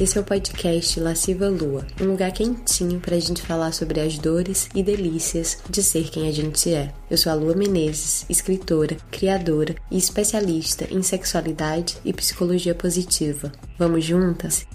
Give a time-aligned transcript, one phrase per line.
[0.00, 4.18] Esse é o podcast Lasciva Lua, um lugar quentinho para a gente falar sobre as
[4.18, 6.92] dores e delícias de ser quem a gente é.
[7.08, 13.52] Eu sou a Lua Menezes, escritora, criadora e especialista em sexualidade e psicologia positiva.
[13.78, 14.66] Vamos juntas?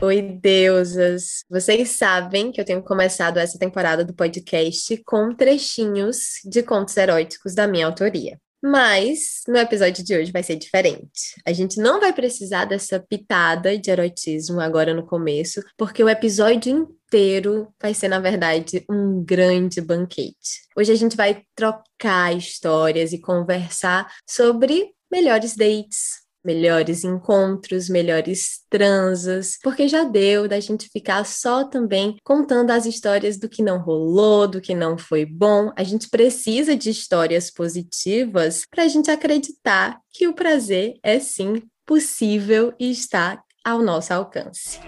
[0.00, 1.44] Oi, deusas!
[1.48, 7.54] Vocês sabem que eu tenho começado essa temporada do podcast com trechinhos de contos eróticos
[7.54, 8.36] da minha autoria.
[8.68, 11.40] Mas no episódio de hoje vai ser diferente.
[11.46, 16.72] A gente não vai precisar dessa pitada de erotismo agora no começo, porque o episódio
[16.72, 20.66] inteiro vai ser, na verdade, um grande banquete.
[20.76, 29.58] Hoje a gente vai trocar histórias e conversar sobre melhores dates, melhores encontros, melhores transas,
[29.62, 34.46] porque já deu da gente ficar só também contando as histórias do que não rolou,
[34.46, 35.72] do que não foi bom.
[35.76, 41.60] A gente precisa de histórias positivas para a gente acreditar que o prazer é sim
[41.84, 44.78] possível e está ao nosso alcance.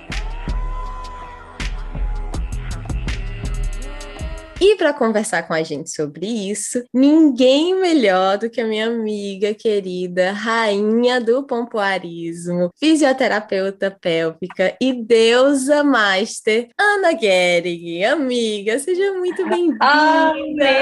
[4.61, 9.55] E para conversar com a gente sobre isso, ninguém melhor do que a minha amiga
[9.55, 18.05] querida, rainha do pompoarismo, fisioterapeuta pélvica e deusa master, Ana Gehrig.
[18.05, 19.79] Amiga, seja muito bem-vinda.
[19.81, 20.75] Amei!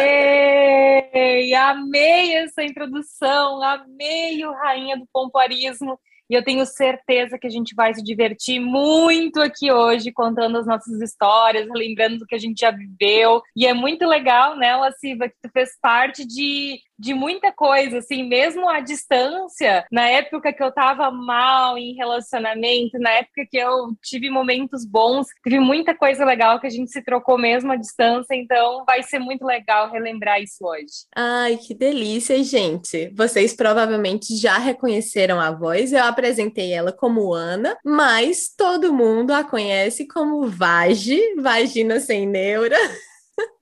[1.55, 6.01] Amei essa introdução, amei o rainha do pompoarismo.
[6.31, 10.67] E eu tenho certeza que a gente vai se divertir muito aqui hoje, contando as
[10.67, 13.43] nossas histórias, lembrando do que a gente já viveu.
[13.57, 18.23] E é muito legal, né, Laciva, que tu fez parte de de muita coisa, assim,
[18.23, 23.89] mesmo à distância, na época que eu tava mal em relacionamento, na época que eu
[24.03, 28.35] tive momentos bons, teve muita coisa legal que a gente se trocou mesmo à distância,
[28.35, 31.07] então vai ser muito legal relembrar isso hoje.
[31.15, 33.13] Ai, que delícia, gente!
[33.15, 39.45] Vocês provavelmente já reconheceram a voz, eu apresentei ela como Ana, mas todo mundo a
[39.45, 42.79] conhece como Vage, Vagina Sem Neura.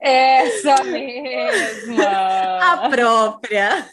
[0.01, 2.05] Essa mesma!
[2.63, 3.89] A própria!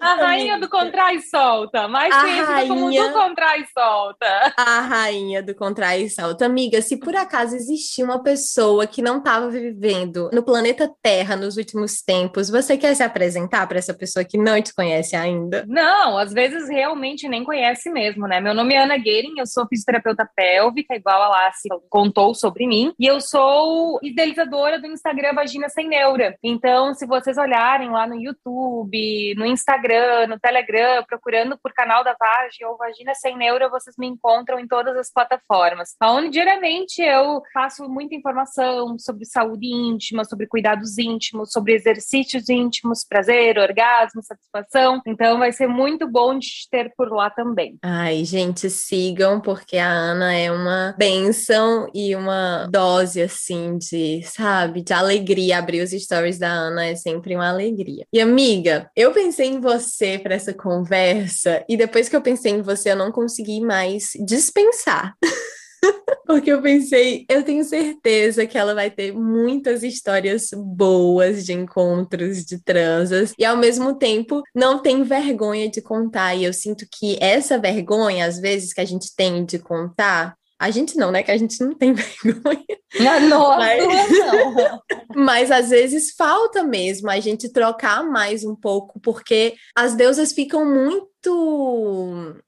[0.00, 2.68] A rainha do contrai e solta, mais conhecida rainha...
[2.68, 4.54] como do contrai e solta.
[4.56, 6.44] A rainha do contrai e solta.
[6.44, 11.56] Amiga, se por acaso existia uma pessoa que não estava vivendo no planeta Terra nos
[11.56, 15.64] últimos tempos, você quer se apresentar para essa pessoa que não te conhece ainda?
[15.66, 18.40] Não, às vezes realmente nem conhece mesmo, né?
[18.40, 22.92] Meu nome é Ana Guerin, eu sou fisioterapeuta pélvica, igual a Lassi contou sobre mim,
[22.98, 26.36] e eu sou idealizadora do Instagram Vagina Sem Neura.
[26.42, 32.14] Então, se vocês olharem lá no YouTube, no Instagram, no Telegram, procurando por canal da
[32.18, 35.94] Vagem ou Vagina Sem Neuro, vocês me encontram em todas as plataformas.
[36.02, 43.04] Onde diariamente eu faço muita informação sobre saúde íntima, sobre cuidados íntimos, sobre exercícios íntimos,
[43.04, 45.00] prazer, orgasmo, satisfação.
[45.06, 47.78] Então vai ser muito bom de ter por lá também.
[47.82, 54.82] Ai, gente, sigam, porque a Ana é uma benção e uma dose, assim, de, sabe,
[54.82, 55.58] de alegria.
[55.58, 58.04] Abrir os stories da Ana é sempre uma alegria.
[58.12, 62.52] E amiga, eu pensei pensei em você para essa conversa e depois que eu pensei
[62.52, 65.14] em você, eu não consegui mais dispensar.
[66.26, 72.42] Porque eu pensei, eu tenho certeza que ela vai ter muitas histórias boas de encontros,
[72.46, 76.34] de transas, e ao mesmo tempo não tem vergonha de contar.
[76.34, 80.70] E eu sinto que essa vergonha, às vezes, que a gente tem de contar, a
[80.70, 81.22] gente não, né?
[81.22, 82.64] Que a gente não tem vergonha.
[83.28, 83.84] Não, mas...
[84.10, 84.82] não.
[85.16, 90.64] mas às vezes falta mesmo a gente trocar mais um pouco, porque as deusas ficam
[90.64, 91.04] muito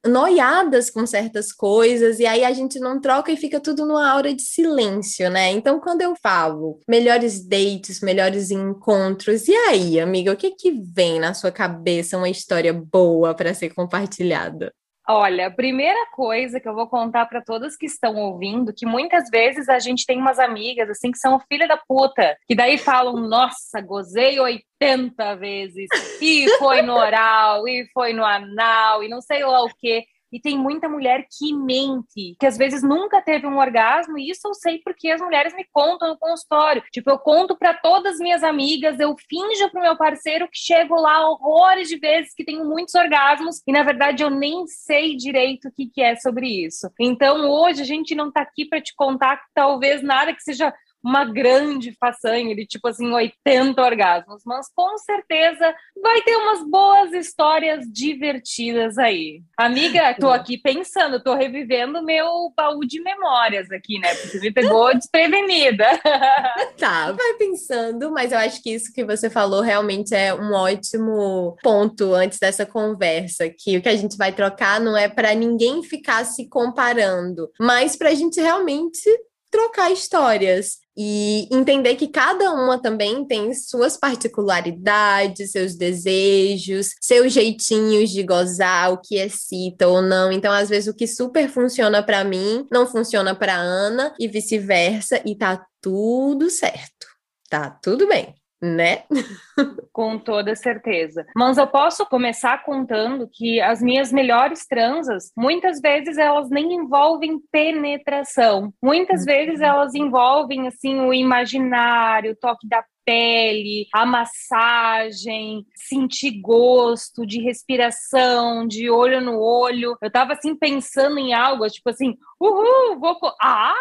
[0.07, 4.35] noiadas com certas coisas, e aí a gente não troca e fica tudo numa aura
[4.35, 5.51] de silêncio, né?
[5.51, 11.19] Então, quando eu falo melhores dates, melhores encontros, e aí, amiga, o que que vem
[11.19, 14.73] na sua cabeça uma história boa para ser compartilhada?
[15.09, 19.69] Olha, primeira coisa que eu vou contar para todas que estão ouvindo, que muitas vezes
[19.69, 23.81] a gente tem umas amigas assim que são filha da puta, que daí falam: "Nossa,
[23.81, 25.87] gozei 80 vezes
[26.21, 30.05] e foi no oral e foi no anal e não sei lá o quê".
[30.37, 34.47] E tem muita mulher que mente, que às vezes nunca teve um orgasmo, e isso
[34.47, 36.83] eu sei porque as mulheres me contam no consultório.
[36.93, 40.95] Tipo, eu conto para todas as minhas amigas, eu finjo pro meu parceiro que chego
[40.95, 45.69] lá horrores de vezes, que tenho muitos orgasmos, e na verdade eu nem sei direito
[45.69, 46.91] o que, que é sobre isso.
[47.01, 50.71] Então hoje a gente não tá aqui para te contar talvez nada que seja
[51.07, 55.73] uma grande façanha de tipo assim 80 orgasmos, mas com certeza
[56.03, 59.41] vai ter umas boas histórias divertidas aí.
[59.57, 64.13] Amiga, tô aqui pensando, tô revivendo meu baú de memórias aqui, né?
[64.17, 65.87] Porque me pegou desprevenida.
[66.77, 71.57] tá, vai pensando, mas eu acho que isso que você falou realmente é um ótimo
[71.63, 75.85] ponto antes dessa conversa, que o que a gente vai trocar não é para ninguém
[75.85, 79.09] ficar se comparando, mas para a gente realmente
[79.51, 88.11] trocar histórias e entender que cada uma também tem suas particularidades, seus desejos, seus jeitinhos
[88.11, 90.33] de gozar, o que excita ou não.
[90.33, 95.21] Então, às vezes, o que super funciona para mim não funciona para Ana e vice-versa,
[95.25, 97.07] e tá tudo certo.
[97.49, 99.03] Tá tudo bem né?
[99.93, 101.27] Com toda certeza.
[101.35, 107.41] Mas eu posso começar contando que as minhas melhores transas, muitas vezes elas nem envolvem
[107.51, 108.73] penetração.
[108.83, 109.27] Muitas uhum.
[109.27, 117.41] vezes elas envolvem assim o imaginário, o toque da pele, a massagem, sentir gosto de
[117.41, 119.97] respiração, de olho no olho.
[120.03, 123.17] Eu tava assim pensando em algo, tipo assim, uhul, vou.
[123.41, 123.73] Ah!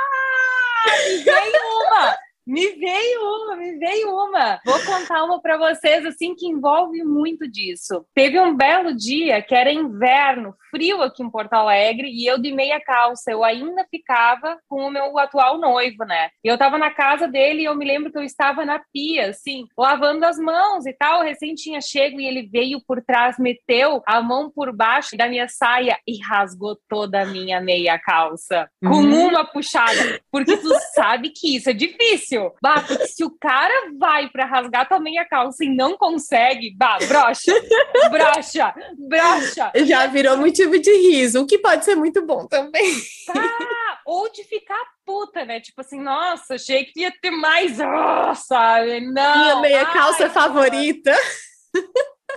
[1.26, 2.25] Veio uma!
[2.46, 4.60] Me veio uma, me veio uma.
[4.64, 8.06] Vou contar uma para vocês assim que envolve muito disso.
[8.14, 12.52] Teve um belo dia que era inverno, frio aqui em Porto Alegre e eu de
[12.52, 13.32] meia calça.
[13.32, 16.30] Eu ainda ficava com o meu atual noivo, né?
[16.44, 19.30] E eu tava na casa dele e eu me lembro que eu estava na pia,
[19.30, 21.22] assim, lavando as mãos e tal.
[21.22, 25.28] Eu recém tinha chego e ele veio por trás, meteu a mão por baixo da
[25.28, 29.30] minha saia e rasgou toda a minha meia calça com uhum.
[29.30, 32.52] uma puxada, porque tu sabe que isso é difícil difícil.
[32.62, 36.98] Bah, porque se o cara vai pra rasgar também a calça e não consegue, bah,
[37.08, 37.54] brocha,
[38.10, 39.72] brocha, brocha.
[39.86, 42.94] Já virou motivo de riso, o que pode ser muito bom também.
[43.26, 45.60] Tá, ou de ficar puta, né?
[45.60, 49.02] Tipo assim, nossa, achei que ia ter mais, oh, sabe?
[49.02, 49.40] Não.
[49.40, 51.14] Minha meia calça favorita.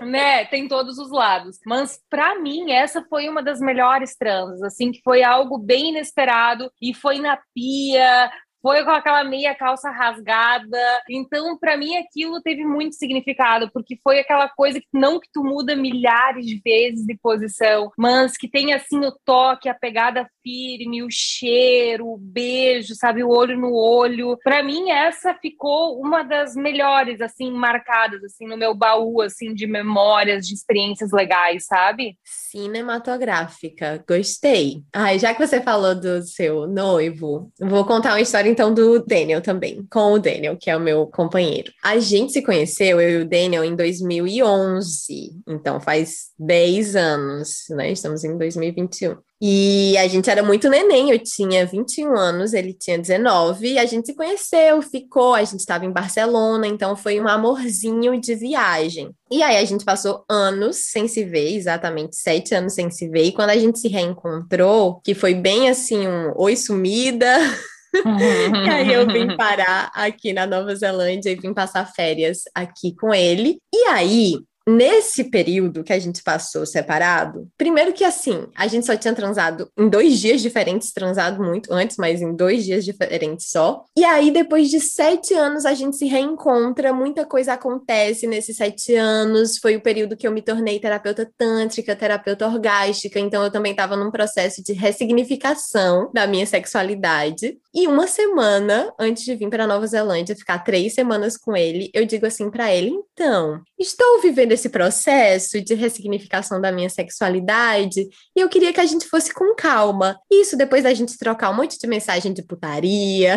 [0.03, 1.59] né, tem todos os lados.
[1.67, 6.71] Mas para mim essa foi uma das melhores transas, assim, que foi algo bem inesperado
[6.81, 8.31] e foi na pia,
[8.69, 10.79] foi com aquela meia calça rasgada.
[11.09, 15.43] Então, para mim, aquilo teve muito significado, porque foi aquela coisa que não que tu
[15.43, 21.03] muda milhares de vezes de posição, mas que tem assim o toque, a pegada firme,
[21.03, 24.39] o cheiro, o beijo, sabe, o olho no olho.
[24.45, 29.67] Para mim, essa ficou uma das melhores, assim, marcadas, assim, no meu baú, assim, de
[29.67, 32.19] memórias, de experiências legais, sabe?
[32.23, 34.83] Cinematográfica, gostei.
[34.95, 39.41] Ai, já que você falou do seu noivo, vou contar uma história então do Daniel
[39.41, 41.73] também, com o Daniel, que é o meu companheiro.
[41.81, 47.93] A gente se conheceu, eu e o Daniel, em 2011, então faz 10 anos, né?
[47.93, 49.17] Estamos em 2021.
[49.41, 53.87] E a gente era muito neném, eu tinha 21 anos, ele tinha 19, e a
[53.87, 59.13] gente se conheceu, ficou, a gente estava em Barcelona, então foi um amorzinho de viagem.
[59.31, 63.27] E aí a gente passou anos sem se ver, exatamente sete anos sem se ver,
[63.27, 67.39] e quando a gente se reencontrou, que foi bem assim um oi sumida.
[68.67, 73.15] e aí eu vim parar aqui na Nova Zelândia e vim passar férias aqui com
[73.15, 73.59] ele.
[73.73, 74.35] E aí
[74.69, 79.71] Nesse período que a gente passou separado, primeiro que assim, a gente só tinha transado
[79.79, 83.83] em dois dias diferentes, transado muito antes, mas em dois dias diferentes só.
[83.97, 88.95] E aí, depois de sete anos, a gente se reencontra, muita coisa acontece nesses sete
[88.95, 89.57] anos.
[89.57, 93.97] Foi o período que eu me tornei terapeuta tântrica, terapeuta orgástica, então eu também estava
[93.97, 97.59] num processo de ressignificação da minha sexualidade.
[97.75, 102.05] E uma semana antes de vir para Nova Zelândia, ficar três semanas com ele, eu
[102.05, 108.41] digo assim para ele: então, estou vivendo esse processo de ressignificação da minha sexualidade e
[108.41, 110.19] eu queria que a gente fosse com calma.
[110.31, 113.37] Isso depois da gente trocar um monte de mensagem de putaria.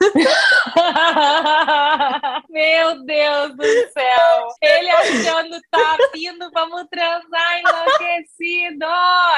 [2.50, 4.48] Meu Deus do céu!
[4.60, 8.84] Ele achando tá vindo, vamos transar enlouquecido!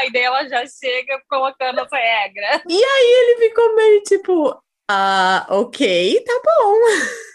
[0.07, 2.63] E daí ela já chega colocando essa regra.
[2.69, 4.59] E aí ele ficou meio tipo,
[4.91, 6.75] ah, ok, tá bom.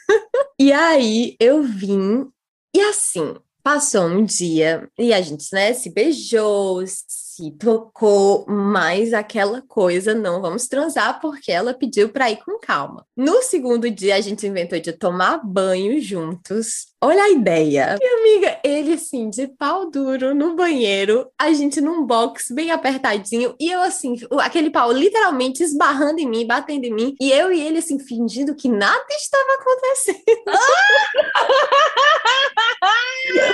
[0.60, 2.27] e aí eu vim,
[2.75, 9.62] e assim, Passou um dia e a gente, né, se beijou, se tocou, mas aquela
[9.62, 13.06] coisa não vamos transar porque ela pediu para ir com calma.
[13.15, 16.90] No segundo dia a gente inventou de tomar banho juntos.
[17.03, 17.98] Olha a ideia.
[18.00, 23.55] E amiga, ele assim de pau duro no banheiro, a gente num box bem apertadinho
[23.60, 27.60] e eu assim, aquele pau literalmente esbarrando em mim, batendo em mim, e eu e
[27.60, 30.43] ele assim fingindo que nada estava acontecendo.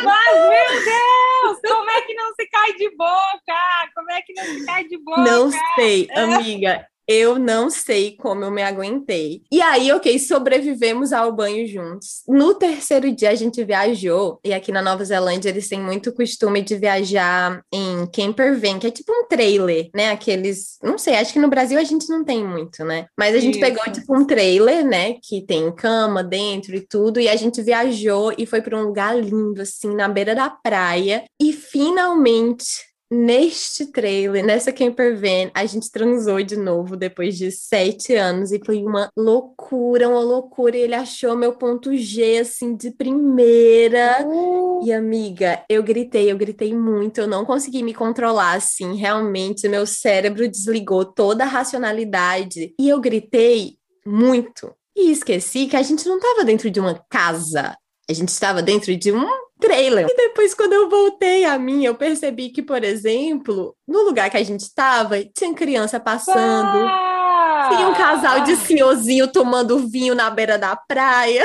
[0.03, 3.91] Mas, meu Deus, como é que não se cai de boca?
[3.95, 5.21] Como é que não se cai de boca?
[5.21, 6.85] Não sei, amiga.
[7.07, 9.41] Eu não sei como eu me aguentei.
[9.49, 12.21] E aí, ok, sobrevivemos ao banho juntos.
[12.27, 16.61] No terceiro dia, a gente viajou, e aqui na Nova Zelândia eles têm muito costume
[16.61, 20.11] de viajar em camper van, que é tipo um trailer, né?
[20.11, 20.77] Aqueles.
[20.83, 23.05] Não sei, acho que no Brasil a gente não tem muito, né?
[23.17, 23.61] Mas a gente Isso.
[23.61, 25.13] pegou tipo um trailer, né?
[25.23, 29.17] Que tem cama dentro e tudo, e a gente viajou e foi para um lugar
[29.17, 31.23] lindo, assim, na beira da praia.
[31.41, 38.13] E finalmente Neste trailer, nessa camper van, a gente transou de novo depois de sete
[38.15, 40.75] anos e foi uma loucura, uma loucura.
[40.75, 44.27] E ele achou meu ponto G assim de primeira.
[44.27, 44.81] Uh.
[44.85, 48.95] E amiga, eu gritei, eu gritei muito, eu não consegui me controlar assim.
[48.97, 54.73] Realmente, meu cérebro desligou toda a racionalidade e eu gritei muito.
[54.97, 57.77] E esqueci que a gente não estava dentro de uma casa,
[58.09, 59.25] a gente estava dentro de um
[59.59, 60.07] trailer.
[60.09, 64.37] E depois, quando eu voltei a mim, eu percebi que, por exemplo, no lugar que
[64.37, 66.87] a gente estava, tinha criança passando.
[66.87, 67.69] Ah!
[67.69, 71.43] Tinha um casal de senhorzinho tomando vinho na beira da praia.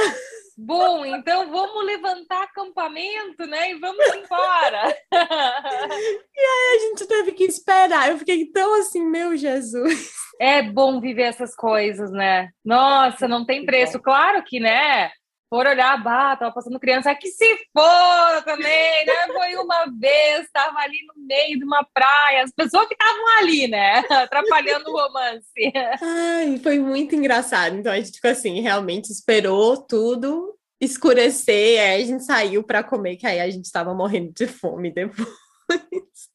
[0.56, 3.72] Bom, então vamos levantar acampamento, né?
[3.72, 4.96] E vamos embora.
[5.12, 8.10] e aí a gente teve que esperar.
[8.10, 10.12] Eu fiquei tão assim, meu Jesus.
[10.40, 12.50] É bom viver essas coisas, né?
[12.64, 13.98] Nossa, não tem preço.
[13.98, 15.10] Claro que, né?
[15.52, 17.44] For olhar, bah, tava passando criança, é que se
[17.74, 19.26] for também, né?
[19.34, 23.68] Foi uma vez, tava ali no meio de uma praia, as pessoas que estavam ali,
[23.68, 23.98] né?
[24.08, 25.72] Atrapalhando o romance.
[26.00, 27.76] Ai, foi muito engraçado.
[27.76, 33.16] Então a gente ficou assim, realmente esperou tudo escurecer, aí a gente saiu para comer,
[33.16, 35.28] que aí a gente tava morrendo de fome depois.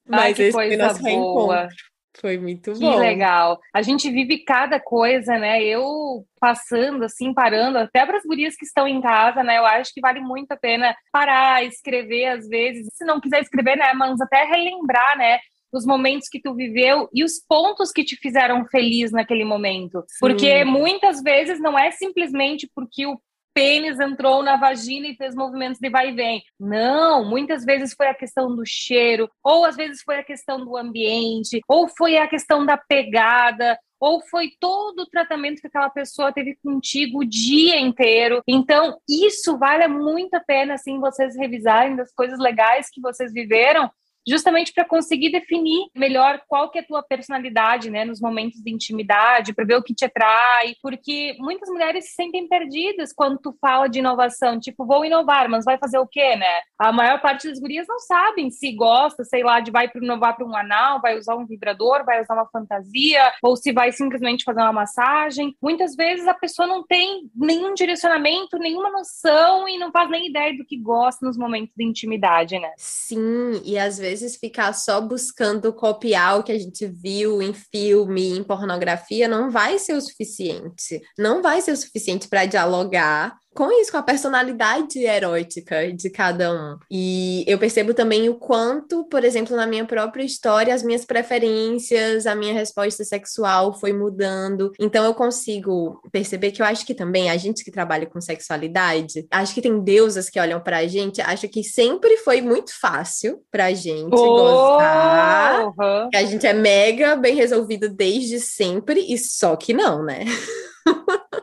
[0.07, 1.09] Mas Ai, esse foi nosso boa.
[1.09, 1.75] reencontro.
[2.19, 2.93] Foi muito que bom.
[2.93, 3.59] Que legal.
[3.74, 5.63] A gente vive cada coisa, né?
[5.63, 9.57] Eu passando, assim, parando, até para as gurias que estão em casa, né?
[9.57, 12.88] Eu acho que vale muito a pena parar, escrever às vezes.
[12.93, 15.39] Se não quiser escrever, né, mas até relembrar, né?
[15.71, 20.03] os momentos que tu viveu e os pontos que te fizeram feliz naquele momento.
[20.07, 20.17] Sim.
[20.19, 23.19] Porque muitas vezes não é simplesmente porque o
[23.57, 26.43] pênis entrou na vagina e fez movimentos de vai e vem.
[26.59, 30.77] Não, muitas vezes foi a questão do cheiro, ou às vezes foi a questão do
[30.77, 36.31] ambiente, ou foi a questão da pegada, ou foi todo o tratamento que aquela pessoa
[36.31, 38.43] teve contigo o dia inteiro.
[38.47, 43.89] Então, isso vale muito a pena, assim, vocês revisarem das coisas legais que vocês viveram,
[44.27, 48.72] justamente para conseguir definir melhor qual que é a tua personalidade, né, nos momentos de
[48.72, 53.55] intimidade, para ver o que te atrai, porque muitas mulheres se sentem perdidas quando tu
[53.62, 56.62] fala de inovação, tipo, vou inovar, mas vai fazer o quê, né?
[56.77, 60.46] A maior parte das gurias não sabem se gosta, sei lá, de vai inovar para
[60.46, 64.62] um anal, vai usar um vibrador, vai usar uma fantasia, ou se vai simplesmente fazer
[64.62, 65.55] uma massagem.
[65.62, 70.55] Muitas vezes a pessoa não tem nenhum direcionamento, nenhuma noção e não faz nem ideia
[70.55, 72.72] do que gosta nos momentos de intimidade, né?
[72.77, 77.53] Sim, e às vezes vezes ficar só buscando copiar o que a gente viu em
[77.53, 81.01] filme, em pornografia, não vai ser o suficiente.
[81.17, 86.53] Não vai ser o suficiente para dialogar com isso, com a personalidade erótica de cada
[86.53, 86.77] um.
[86.91, 92.27] E eu percebo também o quanto, por exemplo, na minha própria história, as minhas preferências,
[92.27, 94.71] a minha resposta sexual foi mudando.
[94.79, 99.25] Então eu consigo perceber que eu acho que também a gente que trabalha com sexualidade,
[99.31, 103.73] acho que tem deusas que olham pra gente, acho que sempre foi muito fácil pra
[103.73, 105.65] gente oh, gozar.
[105.65, 106.09] Uhum.
[106.11, 110.25] Que a gente é mega bem resolvido desde sempre, e só que não, né?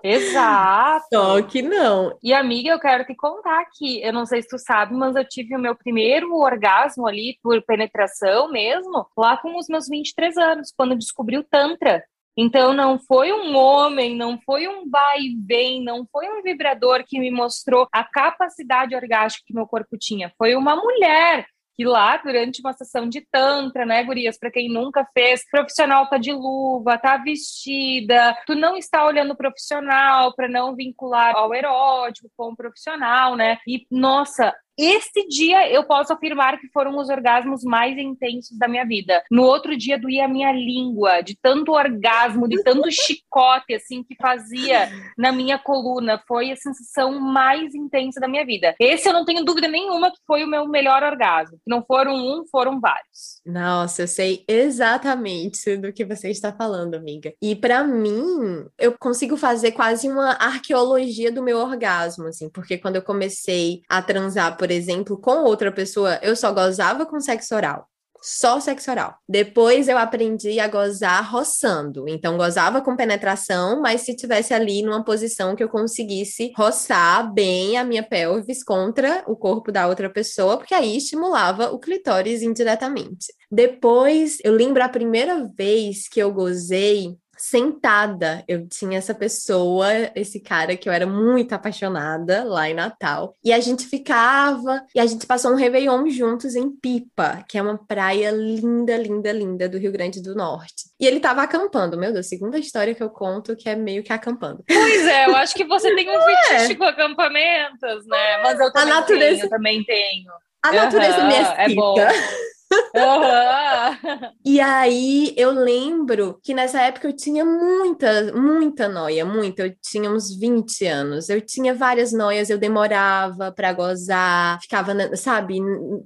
[0.02, 1.06] Exato.
[1.12, 2.16] Só que não.
[2.22, 5.26] E amiga, eu quero te contar que, eu não sei se tu sabe, mas eu
[5.26, 10.72] tive o meu primeiro orgasmo ali por penetração mesmo, lá com os meus 23 anos,
[10.76, 12.04] quando descobri o Tantra.
[12.36, 17.04] Então não foi um homem, não foi um vai e vem, não foi um vibrador
[17.06, 20.32] que me mostrou a capacidade orgástica que meu corpo tinha.
[20.36, 25.06] Foi uma mulher que lá durante uma sessão de tantra, né, gurias, para quem nunca
[25.12, 30.74] fez, profissional tá de luva, tá vestida, tu não está olhando o profissional para não
[30.74, 33.58] vincular ao erótico com o profissional, né?
[33.66, 38.84] E nossa, esse dia eu posso afirmar que foram os orgasmos mais intensos da minha
[38.84, 39.22] vida.
[39.30, 44.16] No outro dia doía a minha língua, de tanto orgasmo, de tanto chicote assim que
[44.16, 46.22] fazia na minha coluna.
[46.26, 48.74] Foi a sensação mais intensa da minha vida.
[48.78, 51.58] Esse eu não tenho dúvida nenhuma que foi o meu melhor orgasmo.
[51.66, 53.40] Não foram um, foram vários.
[53.46, 57.32] Nossa, eu sei exatamente do que você está falando, amiga.
[57.40, 62.96] E para mim, eu consigo fazer quase uma arqueologia do meu orgasmo, assim, porque quando
[62.96, 67.86] eu comecei a transar por exemplo, com outra pessoa, eu só gozava com sexo oral.
[68.22, 69.14] Só sexo oral.
[69.28, 72.08] Depois eu aprendi a gozar roçando.
[72.08, 77.76] Então, gozava com penetração, mas se tivesse ali numa posição que eu conseguisse roçar bem
[77.76, 83.26] a minha pelvis contra o corpo da outra pessoa, porque aí estimulava o clitóris indiretamente.
[83.52, 87.18] Depois, eu lembro a primeira vez que eu gozei
[87.50, 88.42] sentada.
[88.48, 93.36] Eu tinha essa pessoa, esse cara que eu era muito apaixonada lá em Natal.
[93.44, 97.62] E a gente ficava, e a gente passou um Réveillon juntos em Pipa, que é
[97.62, 100.84] uma praia linda, linda, linda do Rio Grande do Norte.
[100.98, 104.12] E ele tava acampando, meu Deus, segunda história que eu conto que é meio que
[104.12, 104.64] acampando.
[104.66, 106.74] Pois é, eu acho que você tem um fetiche é.
[106.76, 108.42] com acampamentos, né?
[108.42, 109.34] Mas eu também a natureza...
[109.34, 110.32] tenho, eu também tenho.
[110.62, 111.62] A natureza uhum, me excita.
[111.62, 111.94] É bom.
[112.94, 114.30] Uhum.
[114.44, 119.66] e aí eu lembro que nessa época eu tinha muita, muita noia, muita.
[119.66, 121.28] Eu tinha uns 20 anos.
[121.28, 125.58] Eu tinha várias noias, eu demorava para gozar, ficava, sabe,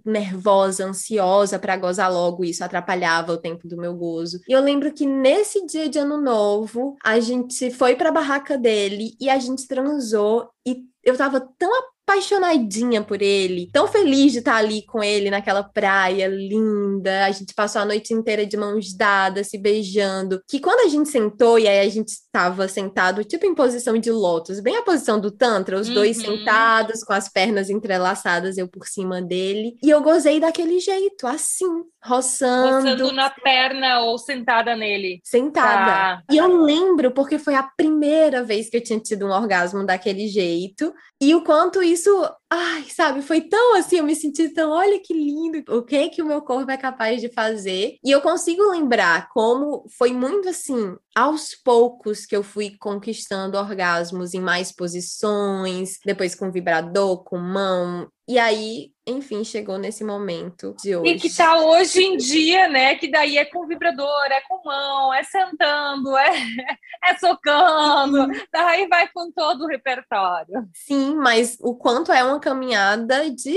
[0.04, 2.44] nervosa, ansiosa para gozar logo.
[2.44, 4.40] Isso atrapalhava o tempo do meu gozo.
[4.48, 9.16] E eu lembro que nesse dia de ano novo, a gente foi pra barraca dele
[9.20, 11.70] e a gente transou e eu tava tão
[12.08, 17.26] apaixonadinha por ele, tão feliz de estar ali com ele naquela praia linda.
[17.26, 20.40] A gente passou a noite inteira de mãos dadas, se beijando.
[20.48, 24.10] Que quando a gente sentou e aí a gente estava sentado, tipo em posição de
[24.10, 25.94] lótus, bem a posição do Tantra, os uhum.
[25.94, 29.76] dois sentados, com as pernas entrelaçadas, eu por cima dele.
[29.82, 32.76] E eu gozei daquele jeito, assim, roçando.
[32.76, 35.20] Roçando na perna ou sentada nele.
[35.24, 36.18] Sentada.
[36.18, 36.22] Tá.
[36.30, 40.28] E eu lembro porque foi a primeira vez que eu tinha tido um orgasmo daquele
[40.28, 40.92] jeito.
[41.20, 42.10] E o quanto isso,
[42.48, 46.22] ai, sabe, foi tão assim, eu me senti tão, olha que lindo, o que que
[46.22, 47.96] o meu corpo é capaz de fazer.
[48.04, 54.34] E eu consigo lembrar como foi muito assim, aos poucos que eu fui conquistando orgasmos
[54.34, 58.08] em mais posições, depois com vibrador, com mão.
[58.28, 61.12] E aí, enfim, chegou nesse momento de hoje.
[61.12, 62.94] E que tá hoje em dia, né?
[62.96, 66.30] Que daí é com vibrador, é com mão, é sentando, é,
[67.04, 68.42] é socando, Sim.
[68.52, 70.68] daí vai com todo o repertório.
[70.74, 73.56] Sim, mas o quanto é uma caminhada de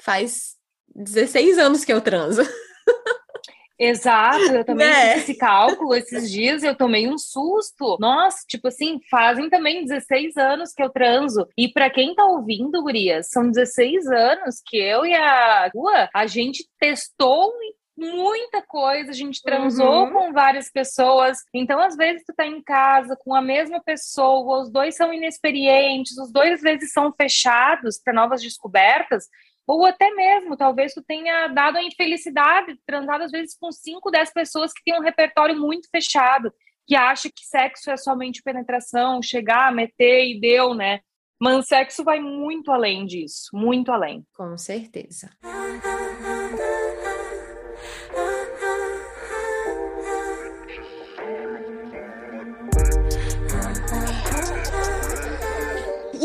[0.00, 0.56] faz
[0.94, 2.42] 16 anos que eu transo.
[3.78, 5.14] Exato, eu também né?
[5.14, 7.96] fiz esse cálculo esses dias eu tomei um susto.
[8.00, 11.46] Nossa, tipo assim, fazem também 16 anos que eu transo.
[11.56, 16.26] E para quem tá ouvindo, Gurias, são 16 anos que eu e a Rua, a
[16.26, 17.52] gente testou
[17.96, 20.12] muita coisa, a gente transou uhum.
[20.12, 21.38] com várias pessoas.
[21.52, 26.16] Então, às vezes, tu tá em casa com a mesma pessoa, os dois são inexperientes,
[26.16, 29.26] os dois às vezes são fechados para novas descobertas.
[29.68, 34.32] Ou até mesmo, talvez tu tenha dado a infelicidade, transado às vezes com 5, 10
[34.32, 36.50] pessoas que têm um repertório muito fechado,
[36.86, 41.00] que acha que sexo é somente penetração, chegar, meter e deu, né?
[41.38, 44.24] Mas sexo vai muito além disso, muito além.
[44.34, 45.28] Com certeza.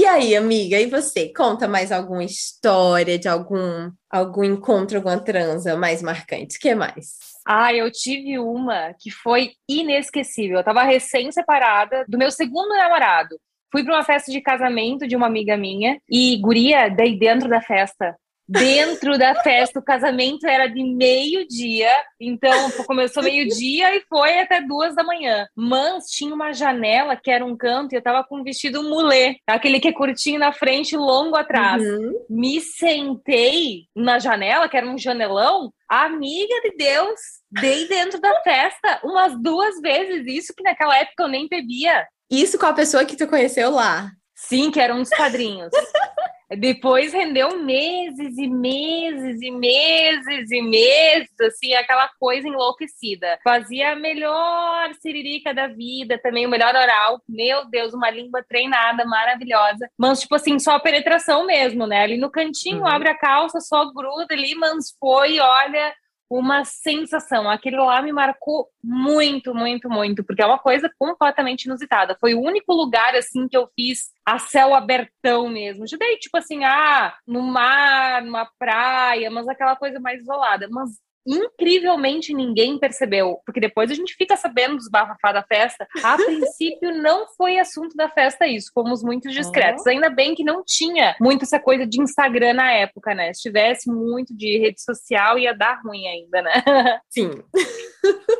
[0.03, 1.31] E aí, amiga, e você?
[1.33, 6.57] Conta mais alguma história de algum algum encontro, alguma transa mais marcante?
[6.57, 7.19] O que mais?
[7.47, 10.57] Ah, eu tive uma que foi inesquecível.
[10.57, 13.39] Eu tava recém-separada do meu segundo namorado.
[13.71, 17.61] Fui para uma festa de casamento de uma amiga minha e guria, daí dentro da
[17.61, 18.13] festa,
[18.47, 19.79] dentro da festa.
[19.79, 25.47] O casamento era de meio-dia, então começou meio-dia e foi até duas da manhã.
[25.55, 29.37] Mas tinha uma janela que era um canto e eu tava com um vestido mulê,
[29.47, 31.81] aquele que é curtinho na frente e longo atrás.
[31.83, 32.25] Uhum.
[32.29, 37.19] Me sentei na janela, que era um janelão, amiga de Deus,
[37.51, 42.07] dei dentro da festa umas duas vezes, isso que naquela época eu nem bebia.
[42.29, 44.09] Isso com a pessoa que tu conheceu lá?
[44.35, 45.69] Sim, que eram uns padrinhos.
[46.57, 53.39] Depois rendeu meses e meses e meses e meses, assim, aquela coisa enlouquecida.
[53.43, 57.21] Fazia a melhor siririca da vida, também o melhor oral.
[57.27, 59.89] Meu Deus, uma língua treinada, maravilhosa.
[59.97, 62.01] Mas, tipo assim, só a penetração mesmo, né?
[62.01, 62.87] Ali no cantinho, uhum.
[62.87, 65.93] abre a calça, só gruda ali, mas foi, olha,
[66.37, 67.47] uma sensação.
[67.49, 72.17] Aquilo lá me marcou muito, muito, muito, porque é uma coisa completamente inusitada.
[72.19, 75.87] Foi o único lugar, assim, que eu fiz a céu abertão mesmo.
[75.87, 80.67] Já dei, tipo assim, ah, no mar, numa praia, mas aquela coisa mais isolada.
[80.71, 80.89] Mas
[81.25, 85.87] incrivelmente ninguém percebeu, porque depois a gente fica sabendo dos bafafá da festa.
[86.03, 89.85] A princípio não foi assunto da festa isso, fomos muito discretos.
[89.87, 93.33] Ainda bem que não tinha muito essa coisa de Instagram na época, né?
[93.33, 96.51] Se tivesse muito de rede social ia dar ruim ainda, né?
[97.09, 97.31] Sim.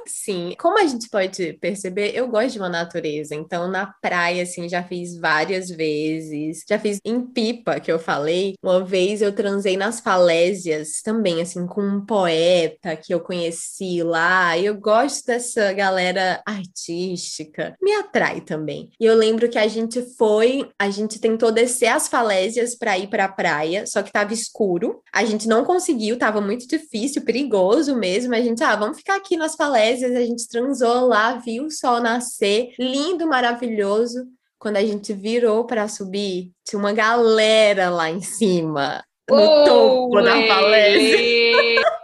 [0.06, 3.36] Sim, como a gente pode perceber, eu gosto de uma natureza.
[3.36, 6.64] Então, na praia, assim, já fiz várias vezes.
[6.68, 8.56] Já fiz em Pipa, que eu falei.
[8.62, 14.58] Uma vez eu transei nas falésias também, assim, com um poeta que eu conheci lá.
[14.58, 17.76] Eu gosto dessa galera artística.
[17.82, 18.90] Me atrai também.
[19.00, 23.08] E eu lembro que a gente foi, a gente tentou descer as falésias para ir
[23.08, 25.02] para a praia, só que tava escuro.
[25.14, 28.36] A gente não conseguiu, tava muito difícil, perigoso mesmo.
[28.36, 32.00] A gente, ah, vamos ficar aqui nas falésias a gente transou lá, viu o sol
[32.00, 34.26] nascer, lindo, maravilhoso.
[34.60, 40.22] Quando a gente virou para subir, tinha uma galera lá em cima, no oh, topo
[40.22, 41.84] da palestra.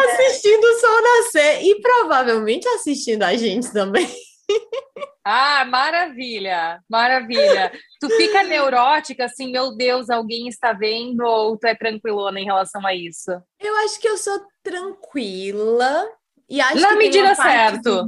[0.00, 4.08] assistindo o sol nascer e provavelmente assistindo a gente também.
[5.30, 7.70] Ah, maravilha, maravilha.
[8.00, 12.84] Tu fica neurótica assim, meu Deus, alguém está vendo ou tu é tranquilona em relação
[12.86, 13.30] a isso?
[13.60, 16.08] Eu acho que eu sou tranquila.
[16.48, 18.06] E acho Na que medida certa.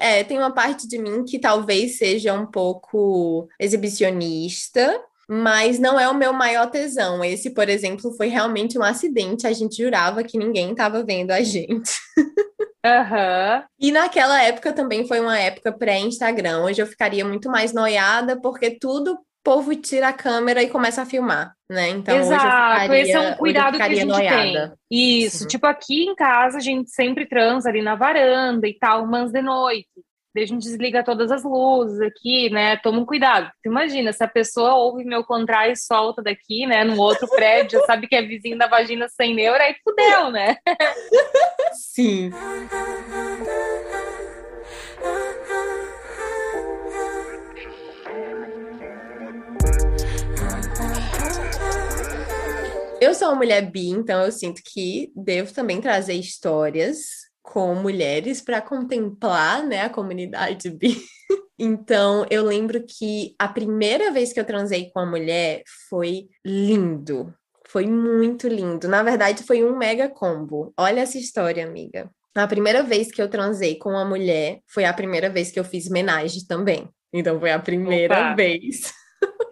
[0.00, 6.08] É, tem uma parte de mim que talvez seja um pouco exibicionista, mas não é
[6.08, 7.22] o meu maior tesão.
[7.22, 9.46] Esse, por exemplo, foi realmente um acidente.
[9.46, 11.92] A gente jurava que ninguém estava vendo a gente.
[12.84, 13.62] Uhum.
[13.78, 16.64] E naquela época também foi uma época pré-Instagram.
[16.64, 21.06] Hoje eu ficaria muito mais noiada, porque tudo povo tira a câmera e começa a
[21.06, 21.90] filmar, né?
[21.90, 24.78] Então, Exato, ficaria, esse é um cuidado que a gente noiada.
[24.88, 25.22] tem.
[25.24, 25.48] Isso, Sim.
[25.48, 29.42] tipo aqui em casa a gente sempre transa ali na varanda e tal, mas de
[29.42, 29.88] noite.
[30.34, 32.78] Daí a gente desliga todas as luzes aqui, né?
[32.78, 33.50] Toma um cuidado.
[33.62, 36.84] Tu imagina, se a pessoa ouve meu contrai e solta daqui, né?
[36.84, 40.56] No outro prédio, sabe que é vizinho da vagina sem neura, aí fudeu, né?
[41.74, 42.30] Sim.
[53.02, 56.98] Eu sou uma mulher bi, então eu sinto que devo também trazer histórias
[57.42, 60.96] com mulheres para contemplar, né, a comunidade bi.
[61.58, 67.32] Então, eu lembro que a primeira vez que eu transei com a mulher foi lindo.
[67.68, 68.88] Foi muito lindo.
[68.88, 70.72] Na verdade, foi um mega combo.
[70.76, 72.10] Olha essa história, amiga.
[72.34, 75.62] A primeira vez que eu transei com uma mulher foi a primeira vez que eu
[75.62, 76.88] fiz homenagem também.
[77.12, 78.34] Então, foi a primeira Opa.
[78.34, 78.92] vez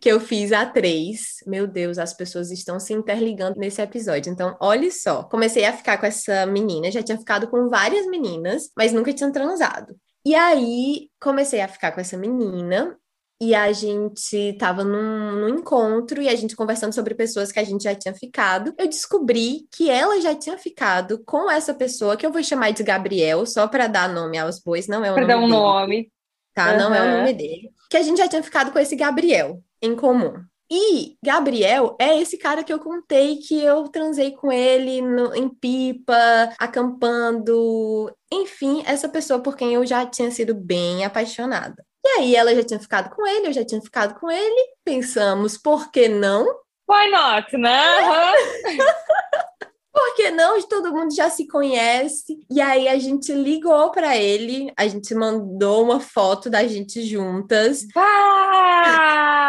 [0.01, 1.37] que eu fiz a três.
[1.47, 4.33] Meu Deus, as pessoas estão se interligando nesse episódio.
[4.33, 5.23] Então, olhe só.
[5.25, 9.31] Comecei a ficar com essa menina, já tinha ficado com várias meninas, mas nunca tinha
[9.31, 9.95] transado.
[10.25, 12.97] E aí, comecei a ficar com essa menina.
[13.43, 17.65] E a gente tava num, num, encontro e a gente conversando sobre pessoas que a
[17.65, 18.75] gente já tinha ficado.
[18.77, 22.83] Eu descobri que ela já tinha ficado com essa pessoa, que eu vou chamar de
[22.83, 25.33] Gabriel, só para dar nome aos bois, não é o pra nome.
[25.33, 26.13] Dar um dele, nome.
[26.67, 26.73] Tá?
[26.73, 26.79] Uhum.
[26.79, 27.71] Não é o nome dele.
[27.89, 30.35] Que a gente já tinha ficado com esse Gabriel em comum.
[30.73, 35.49] E Gabriel é esse cara que eu contei que eu transei com ele no, em
[35.49, 36.15] pipa,
[36.61, 41.85] acampando, enfim, essa pessoa por quem eu já tinha sido bem apaixonada.
[42.07, 45.59] E aí ela já tinha ficado com ele, eu já tinha ficado com ele, pensamos,
[45.59, 46.47] por que não?
[46.89, 47.83] Why not, né?
[49.93, 50.61] Por que não?
[50.63, 52.39] Todo mundo já se conhece.
[52.51, 57.87] E aí a gente ligou para ele, a gente mandou uma foto da gente juntas.
[57.97, 59.41] Ah!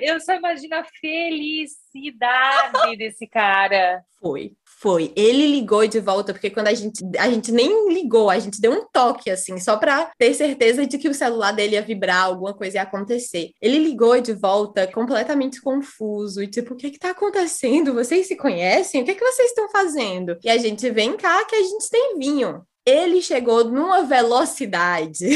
[0.00, 4.02] Eu só imagino a felicidade desse cara.
[4.20, 4.52] Foi.
[4.80, 5.12] Foi.
[5.14, 7.04] Ele ligou de volta, porque quando a gente.
[7.18, 10.96] A gente nem ligou, a gente deu um toque, assim, só pra ter certeza de
[10.96, 13.50] que o celular dele ia vibrar, alguma coisa ia acontecer.
[13.60, 17.92] Ele ligou de volta completamente confuso, e tipo, o que que tá acontecendo?
[17.92, 19.02] Vocês se conhecem?
[19.02, 20.38] O que que vocês estão fazendo?
[20.42, 22.62] E a gente vem cá que a gente tem vinho.
[22.86, 25.28] Ele chegou numa velocidade.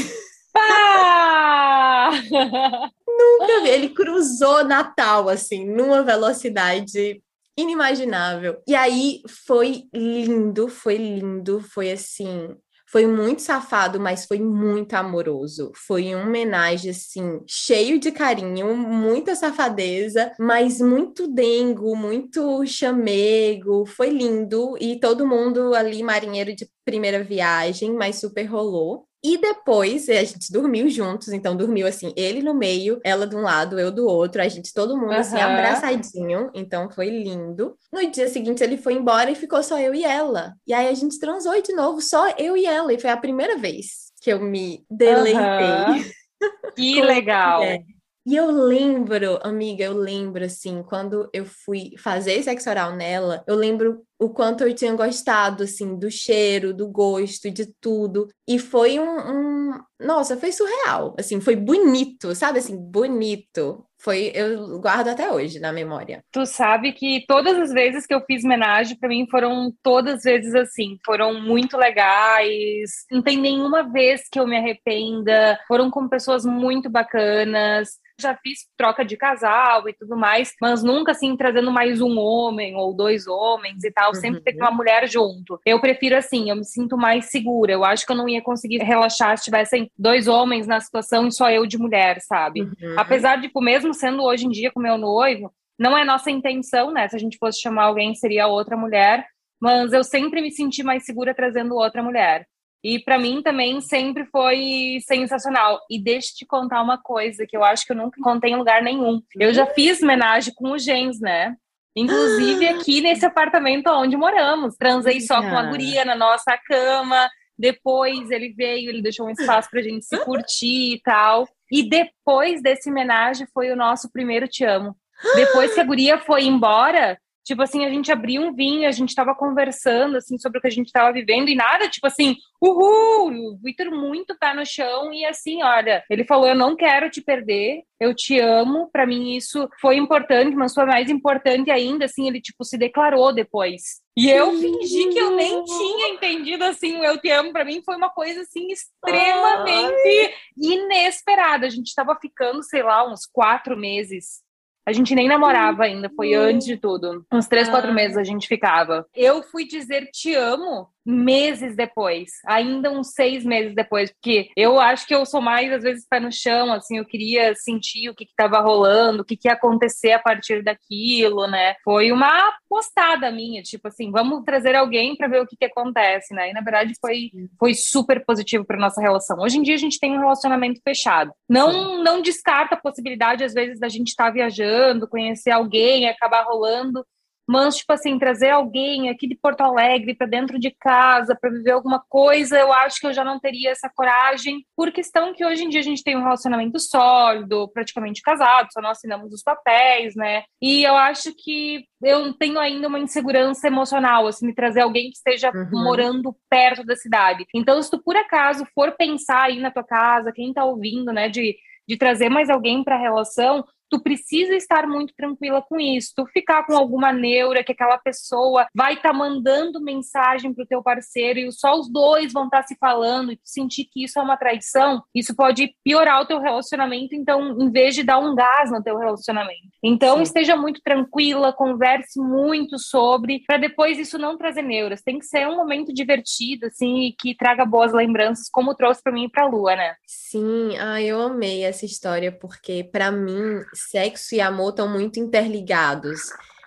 [0.57, 2.12] Ah!
[3.07, 3.68] Nunca vi.
[3.68, 7.22] Ele cruzou Natal, assim, numa velocidade
[7.56, 8.60] inimaginável.
[8.66, 12.48] E aí foi lindo, foi lindo, foi assim.
[12.86, 15.72] Foi muito safado, mas foi muito amoroso.
[15.74, 23.84] Foi uma homenagem, assim, cheio de carinho, muita safadeza, mas muito dengo, muito chamego.
[23.84, 24.76] Foi lindo.
[24.80, 29.08] E todo mundo ali, marinheiro de primeira viagem, mas super rolou.
[29.24, 33.40] E depois a gente dormiu juntos, então dormiu assim, ele no meio, ela de um
[33.40, 35.18] lado, eu do outro, a gente todo mundo uhum.
[35.18, 37.74] assim abraçadinho, então foi lindo.
[37.90, 40.52] No dia seguinte ele foi embora e ficou só eu e ela.
[40.66, 43.56] E aí a gente transou de novo, só eu e ela, e foi a primeira
[43.56, 45.40] vez que eu me deleitei.
[45.40, 46.04] Uhum.
[46.76, 47.62] Que legal.
[47.62, 47.78] É.
[48.26, 53.54] E eu lembro, amiga, eu lembro assim, quando eu fui fazer sexo oral nela, eu
[53.54, 58.26] lembro o quanto eu tinha gostado, assim, do cheiro, do gosto, de tudo.
[58.48, 61.14] E foi um, um, Nossa, foi surreal.
[61.18, 62.60] Assim, foi bonito, sabe?
[62.60, 63.84] Assim, bonito.
[64.00, 66.22] Foi, eu guardo até hoje na memória.
[66.32, 70.54] Tu sabe que todas as vezes que eu fiz homenagem, para mim foram todas vezes
[70.54, 72.90] assim, foram muito legais.
[73.10, 75.58] Não tem nenhuma vez que eu me arrependa.
[75.68, 81.12] Foram com pessoas muito bacanas já fiz troca de casal e tudo mais, mas nunca
[81.12, 84.44] assim trazendo mais um homem ou dois homens e tal, sempre uhum.
[84.44, 85.59] ter uma mulher junto.
[85.64, 87.72] Eu prefiro assim, eu me sinto mais segura.
[87.72, 91.33] Eu acho que eu não ia conseguir relaxar se tivessem dois homens na situação e
[91.33, 92.62] só eu de mulher, sabe?
[92.62, 92.94] Uhum.
[92.96, 96.92] Apesar de, tipo, mesmo sendo hoje em dia com meu noivo, não é nossa intenção,
[96.92, 97.09] né?
[97.09, 99.27] Se a gente fosse chamar alguém, seria outra mulher,
[99.61, 102.46] mas eu sempre me senti mais segura trazendo outra mulher.
[102.84, 105.80] E para mim também sempre foi sensacional.
[105.90, 108.56] E deixa eu te contar uma coisa que eu acho que eu nunca contei em
[108.56, 109.22] lugar nenhum.
[109.40, 111.56] Eu já fiz homenagem com o Gens, né?
[111.96, 114.76] Inclusive aqui nesse apartamento onde moramos.
[114.76, 117.26] Transei só com a guria na nossa cama.
[117.58, 121.48] Depois ele veio, ele deixou um espaço pra gente se curtir e tal.
[121.72, 124.94] E depois desse homenagem foi o nosso primeiro Te Amo.
[125.34, 129.14] Depois que a guria foi embora, Tipo assim, a gente abriu um vinho, a gente
[129.14, 133.52] tava conversando, assim, sobre o que a gente tava vivendo e nada, tipo assim, uhul!
[133.52, 137.20] O Vitor muito pé no chão e assim, olha, ele falou, eu não quero te
[137.20, 142.26] perder, eu te amo, para mim isso foi importante, mas foi mais importante ainda, assim,
[142.26, 144.02] ele, tipo, se declarou depois.
[144.16, 147.83] E eu fingi que eu nem tinha entendido, assim, o eu te amo, para mim
[147.85, 150.35] foi uma coisa, assim, extremamente Ai.
[150.57, 151.66] inesperada.
[151.66, 154.44] A gente tava ficando, sei lá, uns quatro meses
[154.86, 157.24] a gente nem namorava ainda, foi antes de tudo.
[157.32, 157.94] Uns três, quatro ah.
[157.94, 159.06] meses a gente ficava.
[159.14, 165.06] Eu fui dizer te amo meses depois, ainda uns seis meses depois, porque eu acho
[165.06, 168.24] que eu sou mais, às vezes, pé no chão, assim, eu queria sentir o que
[168.24, 171.74] estava rolando, o que, que ia acontecer a partir daquilo, né?
[171.84, 176.34] Foi uma postada minha, tipo assim, vamos trazer alguém para ver o que, que acontece,
[176.34, 176.50] né?
[176.50, 179.38] E na verdade foi, foi super positivo para nossa relação.
[179.38, 181.30] Hoje em dia a gente tem um relacionamento fechado.
[181.48, 186.42] Não, não descarta a possibilidade, às vezes, da gente estar tá viajando, conhecer alguém, acabar
[186.42, 187.06] rolando
[187.46, 191.72] mas, tipo assim, trazer alguém aqui de Porto Alegre para dentro de casa para viver
[191.72, 195.64] alguma coisa, eu acho que eu já não teria essa coragem, por questão que hoje
[195.64, 200.14] em dia a gente tem um relacionamento sólido, praticamente casado, só nós assinamos os papéis,
[200.14, 200.44] né?
[200.61, 205.16] E eu acho que eu tenho ainda uma insegurança emocional, assim, de trazer alguém que
[205.16, 205.83] esteja uhum.
[205.85, 207.44] morando perto da cidade.
[207.54, 211.28] Então, se tu por acaso for pensar aí na tua casa, quem tá ouvindo, né,
[211.28, 216.12] de de trazer mais alguém para a relação, tu precisa estar muito tranquila com isso.
[216.16, 220.83] Tu ficar com alguma neura que aquela pessoa vai estar tá mandando mensagem pro teu
[220.83, 224.18] parceiro e só os dois vão estar tá se falando e tu sentir que isso
[224.18, 228.35] é uma traição, isso pode piorar o teu relacionamento, então em vez de dar um
[228.35, 229.68] gás no teu relacionamento.
[229.83, 230.22] Então Sim.
[230.22, 235.02] esteja muito tranquila, converse muito sobre, para depois isso não trazer neuras.
[235.02, 239.12] Tem que ser um momento divertido assim e que traga boas lembranças, como trouxe para
[239.12, 239.94] mim e para Lua, né?
[240.04, 246.20] Sim, ah, eu amei essa história porque para mim sexo e amor estão muito interligados.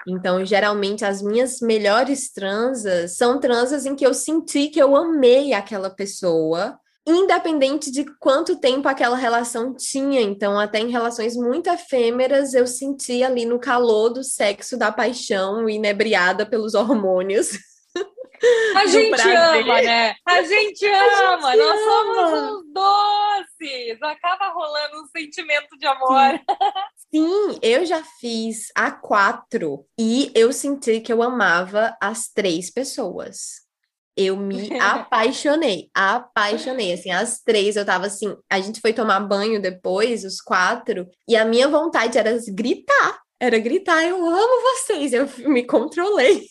[0.07, 5.53] Então, geralmente, as minhas melhores transas são transas em que eu senti que eu amei
[5.53, 10.21] aquela pessoa, independente de quanto tempo aquela relação tinha.
[10.21, 15.67] Então, até em relações muito efêmeras, eu senti ali no calor do sexo, da paixão,
[15.69, 17.49] inebriada pelos hormônios.
[18.75, 19.35] A gente prazer.
[19.35, 20.15] ama, né?
[20.25, 21.49] A gente ama.
[21.49, 21.91] A gente Nós ama.
[21.91, 24.01] somos uns doces.
[24.03, 26.31] Acaba rolando um sentimento de amor.
[26.31, 26.39] Sim.
[27.13, 33.65] Sim, eu já fiz a quatro e eu senti que eu amava as três pessoas.
[34.15, 36.93] Eu me apaixonei, apaixonei.
[36.93, 38.35] Assim, as três, eu tava assim.
[38.49, 43.21] A gente foi tomar banho depois, os quatro, e a minha vontade era gritar.
[43.39, 45.13] Era gritar, eu amo vocês.
[45.13, 46.45] Eu me controlei.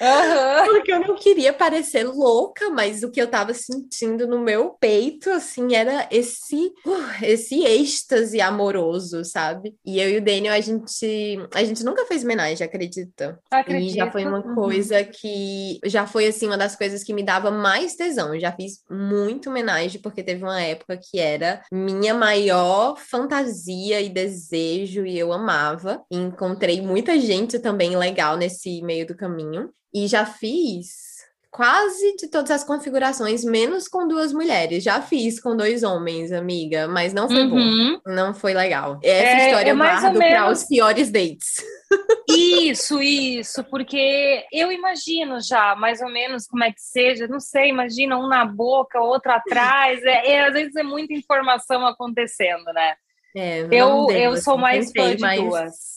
[0.00, 0.66] Uhum.
[0.66, 5.30] Porque eu não queria parecer louca, mas o que eu tava sentindo no meu peito,
[5.30, 9.74] assim, era esse, uh, esse êxtase amoroso, sabe?
[9.84, 13.38] E eu e o Daniel, a gente, a gente nunca fez homenagem, acredita?
[13.50, 13.92] Acredito.
[13.92, 14.54] E já foi uma uhum.
[14.54, 18.34] coisa que, já foi, assim, uma das coisas que me dava mais tesão.
[18.34, 24.10] Eu já fiz muito homenagem, porque teve uma época que era minha maior fantasia e
[24.10, 26.02] desejo, e eu amava.
[26.10, 29.70] E encontrei muita gente também legal nesse meio do caminho.
[29.96, 31.06] E já fiz
[31.50, 34.84] quase de todas as configurações, menos com duas mulheres.
[34.84, 37.98] Já fiz com dois homens, amiga, mas não foi uhum.
[38.04, 38.12] bom.
[38.12, 39.00] Não foi legal.
[39.02, 40.18] Essa é, história é guardo menos...
[40.18, 41.64] para os piores dates.
[42.28, 47.70] Isso, isso, porque eu imagino já mais ou menos como é que seja, não sei,
[47.70, 52.96] imagina um na boca, outro atrás, é, é às vezes é muita informação acontecendo, né?
[53.34, 55.40] É, eu, eu sou mais fã de mas...
[55.40, 55.96] duas.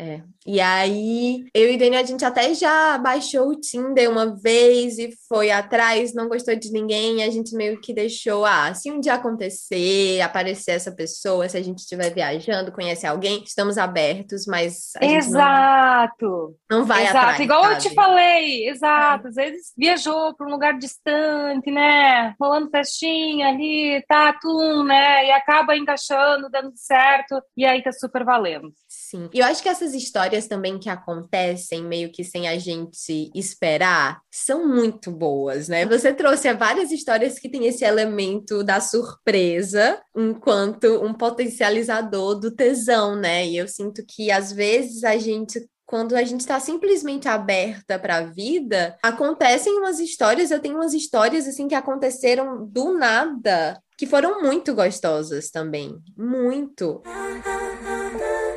[0.00, 0.22] É.
[0.46, 5.10] E aí, eu e Dani, a gente até já baixou o Tinder uma vez e
[5.28, 9.12] foi atrás, não gostou de ninguém, a gente meio que deixou, ah, se um dia
[9.12, 16.56] acontecer, aparecer essa pessoa, se a gente estiver viajando, conhece alguém, estamos abertos, mas Exato.
[16.70, 17.18] Não, não vai Exato.
[17.18, 17.40] atrás.
[17.40, 17.74] Igual sabe?
[17.74, 19.26] eu te falei, exato.
[19.26, 19.28] É.
[19.28, 22.34] Às vezes viajou para um lugar distante, né?
[22.40, 25.26] Rolando festinha ali, tá, tum, né?
[25.26, 28.72] E acaba encaixando, dando certo, e aí tá super valendo.
[29.10, 29.28] Sim.
[29.34, 34.20] E eu acho que essas histórias também que acontecem meio que sem a gente esperar
[34.30, 35.84] são muito boas, né?
[35.84, 43.16] Você trouxe várias histórias que têm esse elemento da surpresa enquanto um potencializador do tesão,
[43.16, 43.44] né?
[43.44, 48.18] E eu sinto que às vezes a gente quando a gente está simplesmente aberta para
[48.18, 54.06] a vida, acontecem umas histórias, eu tenho umas histórias assim que aconteceram do nada, que
[54.06, 57.02] foram muito gostosas também, muito.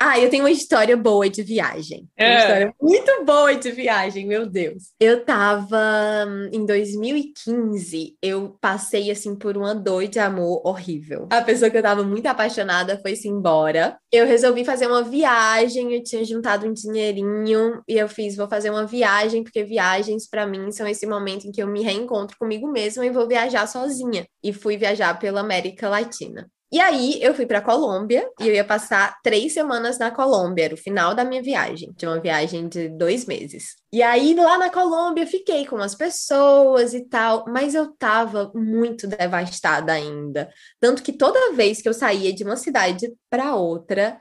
[0.00, 2.08] Ah, eu tenho uma história boa de viagem.
[2.16, 2.28] É.
[2.28, 4.92] Uma história muito boa de viagem, meu Deus.
[5.00, 5.78] Eu tava
[6.26, 11.26] hum, em 2015, eu passei assim por uma dor de amor horrível.
[11.30, 13.98] A pessoa que eu tava muito apaixonada foi-se embora.
[14.12, 18.70] Eu resolvi fazer uma viagem, eu tinha juntado um dinheirinho e eu fiz, vou fazer
[18.70, 22.70] uma viagem, porque viagens para mim são esse momento em que eu me reencontro comigo
[22.70, 24.26] mesma e vou viajar sozinha.
[24.42, 26.48] E fui viajar pela América Latina.
[26.70, 30.74] E aí eu fui para Colômbia e eu ia passar três semanas na Colômbia, era
[30.74, 33.76] o final da minha viagem, de uma viagem de dois meses.
[33.90, 39.06] E aí lá na Colômbia fiquei com as pessoas e tal, mas eu tava muito
[39.06, 44.20] devastada ainda, tanto que toda vez que eu saía de uma cidade para outra,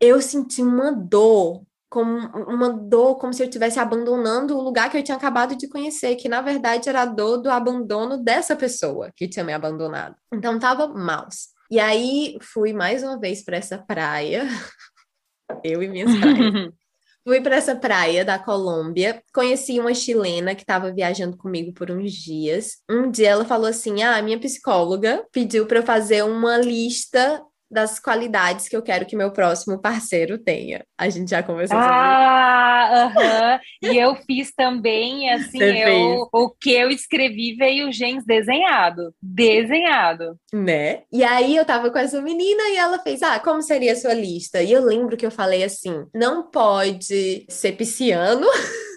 [0.00, 2.16] eu senti uma dor como
[2.48, 6.16] uma dor, como se eu estivesse abandonando o lugar que eu tinha acabado de conhecer,
[6.16, 10.16] que na verdade era a dor do abandono dessa pessoa que tinha me abandonado.
[10.32, 11.48] Então tava maus.
[11.70, 14.46] E aí fui mais uma vez para essa praia,
[15.64, 16.72] eu e minhas praias.
[17.24, 22.12] Fui para essa praia da Colômbia, conheci uma chilena que estava viajando comigo por uns
[22.12, 22.78] dias.
[22.90, 27.40] Um dia ela falou assim: "Ah, minha psicóloga pediu para eu fazer uma lista
[27.72, 30.84] das qualidades que eu quero que meu próximo parceiro tenha.
[30.98, 33.18] A gente já conversou sobre ah, isso.
[33.18, 33.60] Uh -huh.
[33.82, 39.14] E eu fiz também, assim, eu, o que eu escrevi veio gens desenhado.
[39.22, 40.36] Desenhado.
[40.52, 41.02] Né?
[41.10, 44.12] E aí eu tava com essa menina e ela fez: Ah, como seria a sua
[44.12, 44.62] lista?
[44.62, 48.46] E eu lembro que eu falei assim: não pode ser pisciano.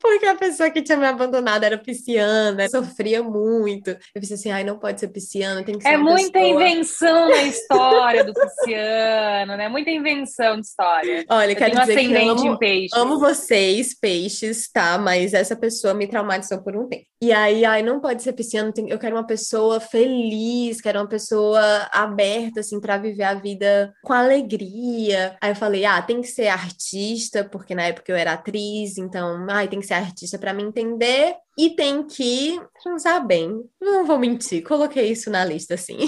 [0.00, 3.90] Porque a pessoa que tinha me abandonado era pisciana, sofria muito.
[3.90, 6.48] Eu pensei assim, ai, não pode ser pisciana, tem que ser É muita pessoa...
[6.48, 9.68] invenção na história do pisciano, né?
[9.68, 11.24] Muita invenção de história.
[11.28, 12.58] Olha, eu quero dizer que eu amo,
[12.94, 14.98] amo vocês, peixes, tá?
[14.98, 17.09] Mas essa pessoa me traumatizou por um tempo.
[17.22, 21.60] E aí, ai, não pode ser pisciano, eu quero uma pessoa feliz, quero uma pessoa
[21.92, 25.36] aberta, assim, para viver a vida com alegria.
[25.38, 29.46] Aí eu falei, ah, tem que ser artista, porque na época eu era atriz, então,
[29.50, 33.68] ai, tem que ser artista para me entender e tem que transar bem.
[33.78, 35.98] Não vou mentir, coloquei isso na lista, assim.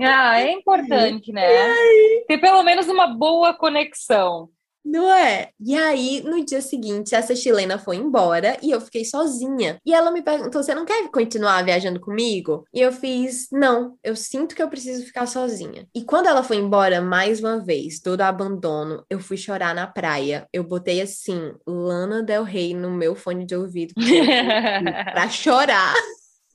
[0.00, 1.46] Ah, é importante, né?
[2.26, 4.48] Ter pelo menos uma boa conexão.
[4.84, 5.48] Não é?
[5.58, 9.78] E aí, no dia seguinte, essa chilena foi embora e eu fiquei sozinha.
[9.84, 12.64] E ela me perguntou: Você não quer continuar viajando comigo?
[12.72, 15.88] E eu fiz: Não, eu sinto que eu preciso ficar sozinha.
[15.94, 20.46] E quando ela foi embora, mais uma vez, todo abandono, eu fui chorar na praia.
[20.52, 25.94] Eu botei assim, Lana Del Rey no meu fone de ouvido pra chorar.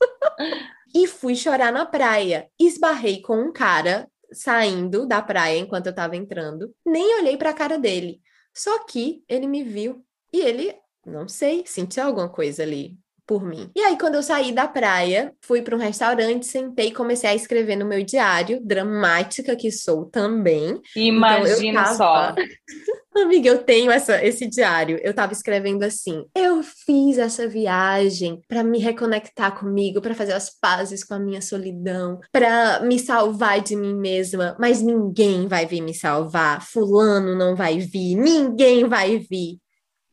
[0.94, 2.48] e fui chorar na praia.
[2.58, 7.54] Esbarrei com um cara saindo da praia enquanto eu tava entrando, nem olhei para a
[7.54, 8.20] cara dele.
[8.54, 12.98] Só que ele me viu e ele, não sei, sentiu alguma coisa ali
[13.30, 13.70] por mim.
[13.76, 17.34] E aí, quando eu saí da praia, fui para um restaurante, sentei e comecei a
[17.34, 20.80] escrever no meu diário, dramática que sou também.
[20.96, 22.34] Imagina então, tava...
[22.34, 22.34] só.
[23.22, 24.98] Amiga, eu tenho essa, esse diário.
[25.00, 30.50] Eu tava escrevendo assim: eu fiz essa viagem para me reconectar comigo, para fazer as
[30.50, 35.82] pazes com a minha solidão, para me salvar de mim mesma, mas ninguém vai vir
[35.82, 36.66] me salvar.
[36.66, 39.58] Fulano não vai vir, ninguém vai vir.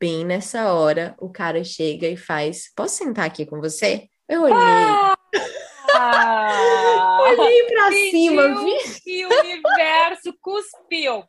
[0.00, 4.08] Bem nessa hora, o cara chega e faz: Posso sentar aqui com você?
[4.28, 4.54] Eu olhei.
[4.54, 5.16] Ah!
[7.28, 8.76] olhei pra cima, vi.
[9.06, 11.24] E o universo cuspiu.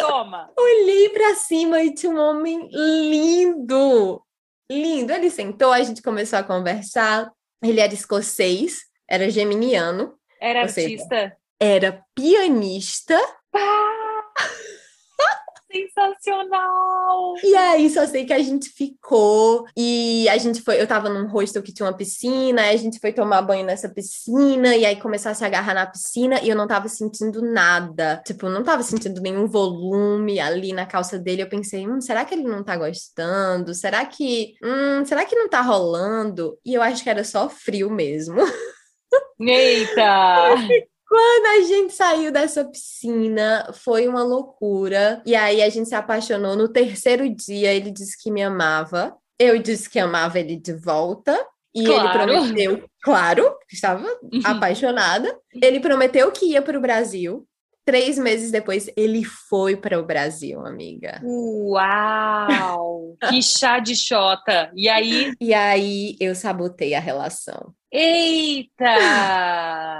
[0.00, 0.50] Toma.
[0.58, 4.22] Olhei pra cima e tinha um homem lindo.
[4.70, 5.12] Lindo.
[5.12, 7.30] Ele sentou, a gente começou a conversar.
[7.62, 10.14] Ele era escocês, era geminiano.
[10.40, 11.16] Era artista.
[11.16, 13.18] Seja, era pianista.
[13.50, 14.03] Pá!
[15.74, 17.34] Sensacional!
[17.42, 20.80] E aí, só sei que a gente ficou e a gente foi.
[20.80, 23.88] Eu tava num hostel que tinha uma piscina, aí a gente foi tomar banho nessa
[23.88, 28.22] piscina e aí começar a se agarrar na piscina e eu não tava sentindo nada.
[28.24, 31.42] Tipo, não tava sentindo nenhum volume ali na calça dele.
[31.42, 33.74] Eu pensei, hum, será que ele não tá gostando?
[33.74, 34.54] Será que.
[34.62, 36.56] Hum, será que não tá rolando?
[36.64, 38.36] E eu acho que era só frio mesmo.
[39.40, 40.54] Eita!
[41.14, 45.22] Quando a gente saiu dessa piscina, foi uma loucura.
[45.24, 46.56] E aí a gente se apaixonou.
[46.56, 49.16] No terceiro dia, ele disse que me amava.
[49.38, 51.32] Eu disse que amava ele de volta.
[51.72, 52.32] E claro.
[52.32, 54.40] ele prometeu, claro, estava uhum.
[54.42, 55.38] apaixonada.
[55.62, 57.46] Ele prometeu que ia para o Brasil.
[57.84, 61.20] Três meses depois, ele foi para o Brasil, amiga.
[61.22, 63.16] Uau!
[63.28, 64.70] que chá de chota!
[64.74, 65.32] E aí?
[65.40, 67.74] E aí eu sabotei a relação.
[67.92, 68.84] Eita!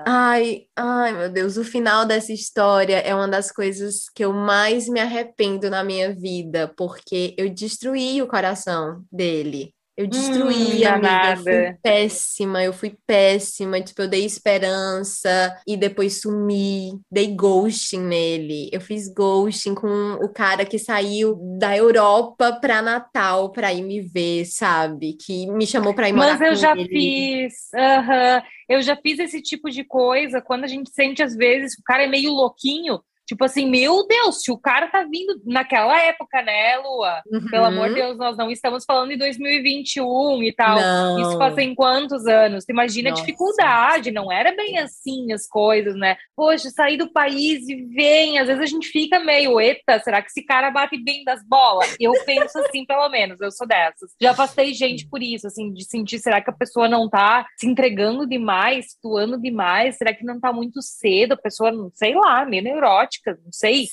[0.05, 4.89] Ai, ai, meu Deus, o final dessa história é uma das coisas que eu mais
[4.89, 9.72] me arrependo na minha vida, porque eu destruí o coração dele.
[9.97, 11.30] Eu destruí, hum, amiga.
[11.30, 13.80] Eu fui péssima, eu fui péssima.
[13.80, 16.99] Tipo, eu dei esperança e depois sumi.
[17.11, 18.68] Dei ghosting nele.
[18.72, 24.01] Eu fiz ghosting com o cara que saiu da Europa pra Natal pra ir me
[24.01, 25.12] ver, sabe?
[25.14, 26.88] Que me chamou pra ir morar Mas eu já ele.
[26.88, 27.55] fiz.
[27.72, 28.42] Uhum.
[28.68, 32.03] Eu já fiz esse tipo de coisa quando a gente sente, às vezes, o cara
[32.03, 33.01] é meio louquinho.
[33.27, 37.22] Tipo assim, meu Deus, se o cara tá vindo naquela época, né, Lua?
[37.27, 37.47] Uhum.
[37.51, 40.79] Pelo amor de Deus, nós não estamos falando de 2021 e tal.
[40.79, 41.20] Não.
[41.20, 42.64] Isso fazem quantos anos?
[42.64, 43.22] Tu imagina Nossa.
[43.22, 46.16] a dificuldade, não era bem assim as coisas, né?
[46.37, 50.29] Poxa, sair do país e vem, às vezes a gente fica meio, eita, será que
[50.29, 51.97] esse cara bate bem das bolas?
[51.99, 54.11] Eu penso assim, pelo menos, eu sou dessas.
[54.20, 57.66] Já passei gente por isso, assim, de sentir, será que a pessoa não tá se
[57.66, 59.97] entregando demais, atuando demais?
[59.97, 61.33] Será que não tá muito cedo?
[61.33, 63.89] A pessoa, não sei lá, meio neurótica não sei.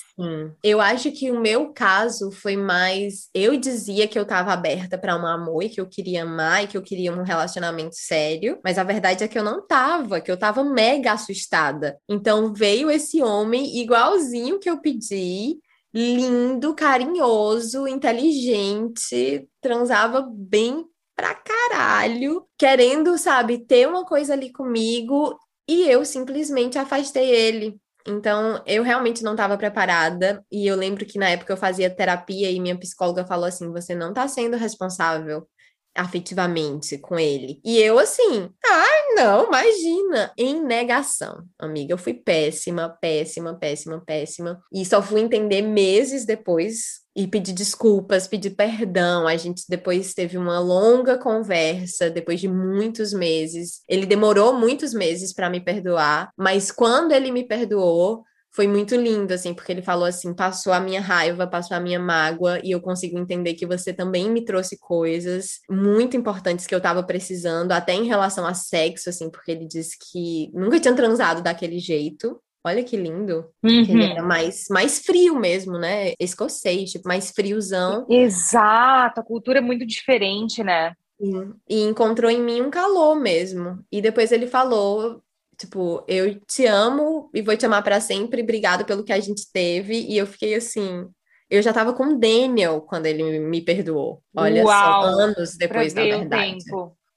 [0.64, 3.30] Eu acho que o meu caso foi mais.
[3.34, 6.68] Eu dizia que eu estava aberta para um amor e que eu queria amar e
[6.68, 10.32] que eu queria um relacionamento sério, mas a verdade é que eu não tava, que
[10.32, 11.98] eu tava mega assustada.
[12.08, 15.58] Então veio esse homem igualzinho que eu pedi
[15.94, 25.88] lindo, carinhoso, inteligente, transava bem pra caralho, querendo, sabe, ter uma coisa ali comigo e
[25.88, 27.78] eu simplesmente afastei ele.
[28.08, 30.44] Então, eu realmente não estava preparada.
[30.52, 33.96] E eu lembro que na época eu fazia terapia e minha psicóloga falou assim: você
[33.96, 35.48] não está sendo responsável
[35.96, 37.60] afetivamente com ele.
[37.64, 41.94] E eu assim, ai, não, imagina, em negação, amiga.
[41.94, 44.62] Eu fui péssima, péssima, péssima, péssima.
[44.74, 49.28] E só fui entender meses depois e pedir desculpas, pedir perdão.
[49.28, 53.82] A gente depois teve uma longa conversa, depois de muitos meses.
[53.88, 59.34] Ele demorou muitos meses para me perdoar, mas quando ele me perdoou, foi muito lindo,
[59.34, 62.82] assim, porque ele falou assim: passou a minha raiva, passou a minha mágoa, e eu
[62.82, 67.94] consigo entender que você também me trouxe coisas muito importantes que eu tava precisando, até
[67.94, 72.42] em relação a sexo, assim, porque ele disse que nunca tinha transado daquele jeito.
[72.64, 73.46] Olha que lindo.
[73.64, 73.82] Uhum.
[73.82, 76.14] Ele era mais, mais frio mesmo, né?
[76.20, 78.06] Escocês, tipo, mais friozão.
[78.10, 80.94] Exato, a cultura é muito diferente, né?
[81.20, 81.54] Sim.
[81.70, 83.80] E encontrou em mim um calor mesmo.
[83.92, 85.22] E depois ele falou
[85.62, 89.44] Tipo, eu te amo e vou te amar para sempre, obrigado pelo que a gente
[89.54, 89.94] teve.
[89.94, 91.08] E eu fiquei assim.
[91.48, 94.24] Eu já tava com o Daniel quando ele me perdoou.
[94.36, 96.64] Olha Uau, só, anos depois, na verdade.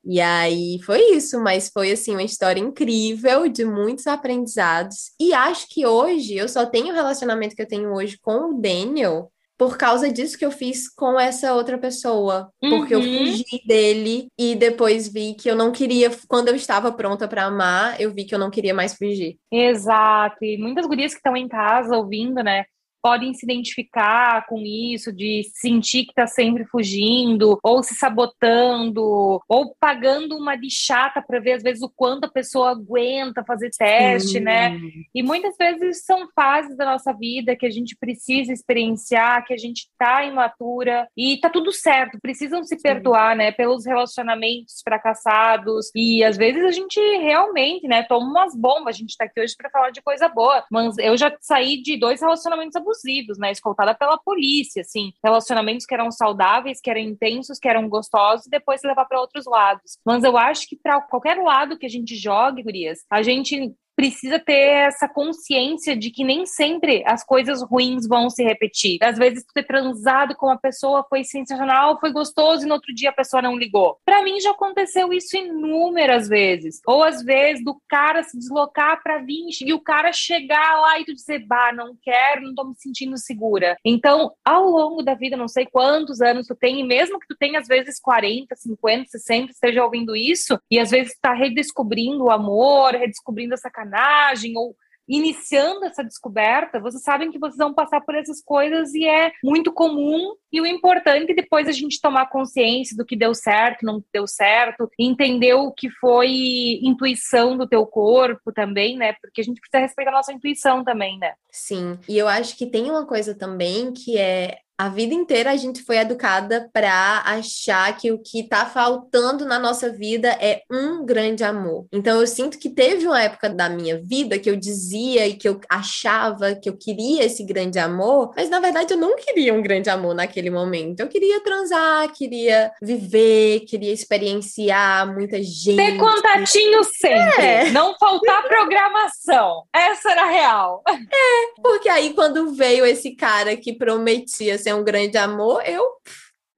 [0.06, 5.12] E aí foi isso, mas foi assim uma história incrível de muitos aprendizados.
[5.20, 8.60] E acho que hoje eu só tenho o relacionamento que eu tenho hoje com o
[8.60, 12.70] Daniel por causa disso que eu fiz com essa outra pessoa, uhum.
[12.70, 13.26] porque eu uhum.
[13.26, 18.00] fugi dele e depois vi que eu não queria, quando eu estava pronta para amar,
[18.00, 19.38] eu vi que eu não queria mais fugir.
[19.52, 20.44] Exato.
[20.44, 22.64] E muitas gurias que estão em casa ouvindo, né,
[23.04, 29.76] podem se identificar com isso, de sentir que está sempre fugindo, ou se sabotando, ou
[29.78, 34.38] pagando uma de chata para ver, às vezes, o quanto a pessoa aguenta fazer teste,
[34.38, 34.40] Sim.
[34.40, 34.80] né?
[35.14, 39.58] E muitas vezes são fases da nossa vida que a gente precisa experienciar, que a
[39.58, 42.82] gente tá imatura e tá tudo certo, precisam se Sim.
[42.82, 43.52] perdoar, né?
[43.52, 45.90] Pelos relacionamentos fracassados.
[45.94, 48.96] E às vezes a gente realmente, né, toma umas bombas.
[48.96, 51.98] A gente tá aqui hoje para falar de coisa boa, mas eu já saí de
[51.98, 53.50] dois relacionamentos abusivos abusivos, né?
[53.50, 58.50] Escoltada pela polícia, assim, relacionamentos que eram saudáveis, que eram intensos, que eram gostosos, e
[58.50, 59.98] depois levar para outros lados.
[60.04, 64.38] Mas eu acho que para qualquer lado que a gente jogue, Gurias, a gente precisa
[64.38, 68.98] ter essa consciência de que nem sempre as coisas ruins vão se repetir.
[69.02, 73.10] Às vezes, ter transado com uma pessoa foi sensacional, foi gostoso e no outro dia
[73.10, 73.98] a pessoa não ligou.
[74.04, 76.80] Para mim já aconteceu isso inúmeras vezes.
[76.86, 81.04] Ou às vezes do cara se deslocar para vir e o cara chegar lá e
[81.04, 83.76] tu dizer, bah, não quero, não tô me sentindo segura.
[83.84, 87.36] Então, ao longo da vida, não sei quantos anos tu tem, e mesmo que tu
[87.36, 92.30] tenha às vezes 40, 50, 60, esteja ouvindo isso, e às vezes tá redescobrindo o
[92.30, 94.74] amor, redescobrindo essa sacanagem ou
[95.06, 99.70] iniciando essa descoberta, vocês sabem que vocês vão passar por essas coisas e é muito
[99.70, 100.34] comum.
[100.50, 104.26] E o importante é depois a gente tomar consciência do que deu certo, não deu
[104.26, 109.14] certo, entender o que foi intuição do teu corpo também, né?
[109.20, 111.34] Porque a gente precisa respeitar a nossa intuição também, né?
[111.50, 111.98] Sim.
[112.08, 115.82] E eu acho que tem uma coisa também que é a vida inteira a gente
[115.82, 121.44] foi educada para achar que o que está faltando na nossa vida é um grande
[121.44, 121.86] amor.
[121.92, 125.48] Então eu sinto que teve uma época da minha vida que eu dizia e que
[125.48, 129.62] eu achava que eu queria esse grande amor, mas na verdade eu não queria um
[129.62, 131.00] grande amor naquele momento.
[131.00, 135.76] Eu queria transar, queria viver, queria experienciar muita gente.
[135.76, 137.70] Ter contatinho sempre, é.
[137.70, 139.62] não faltar programação.
[139.72, 140.82] Essa era a real.
[140.88, 145.84] É, porque aí quando veio esse cara que prometia ser um grande amor, eu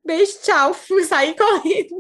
[0.07, 1.99] beijo, tchau, fui sair correndo.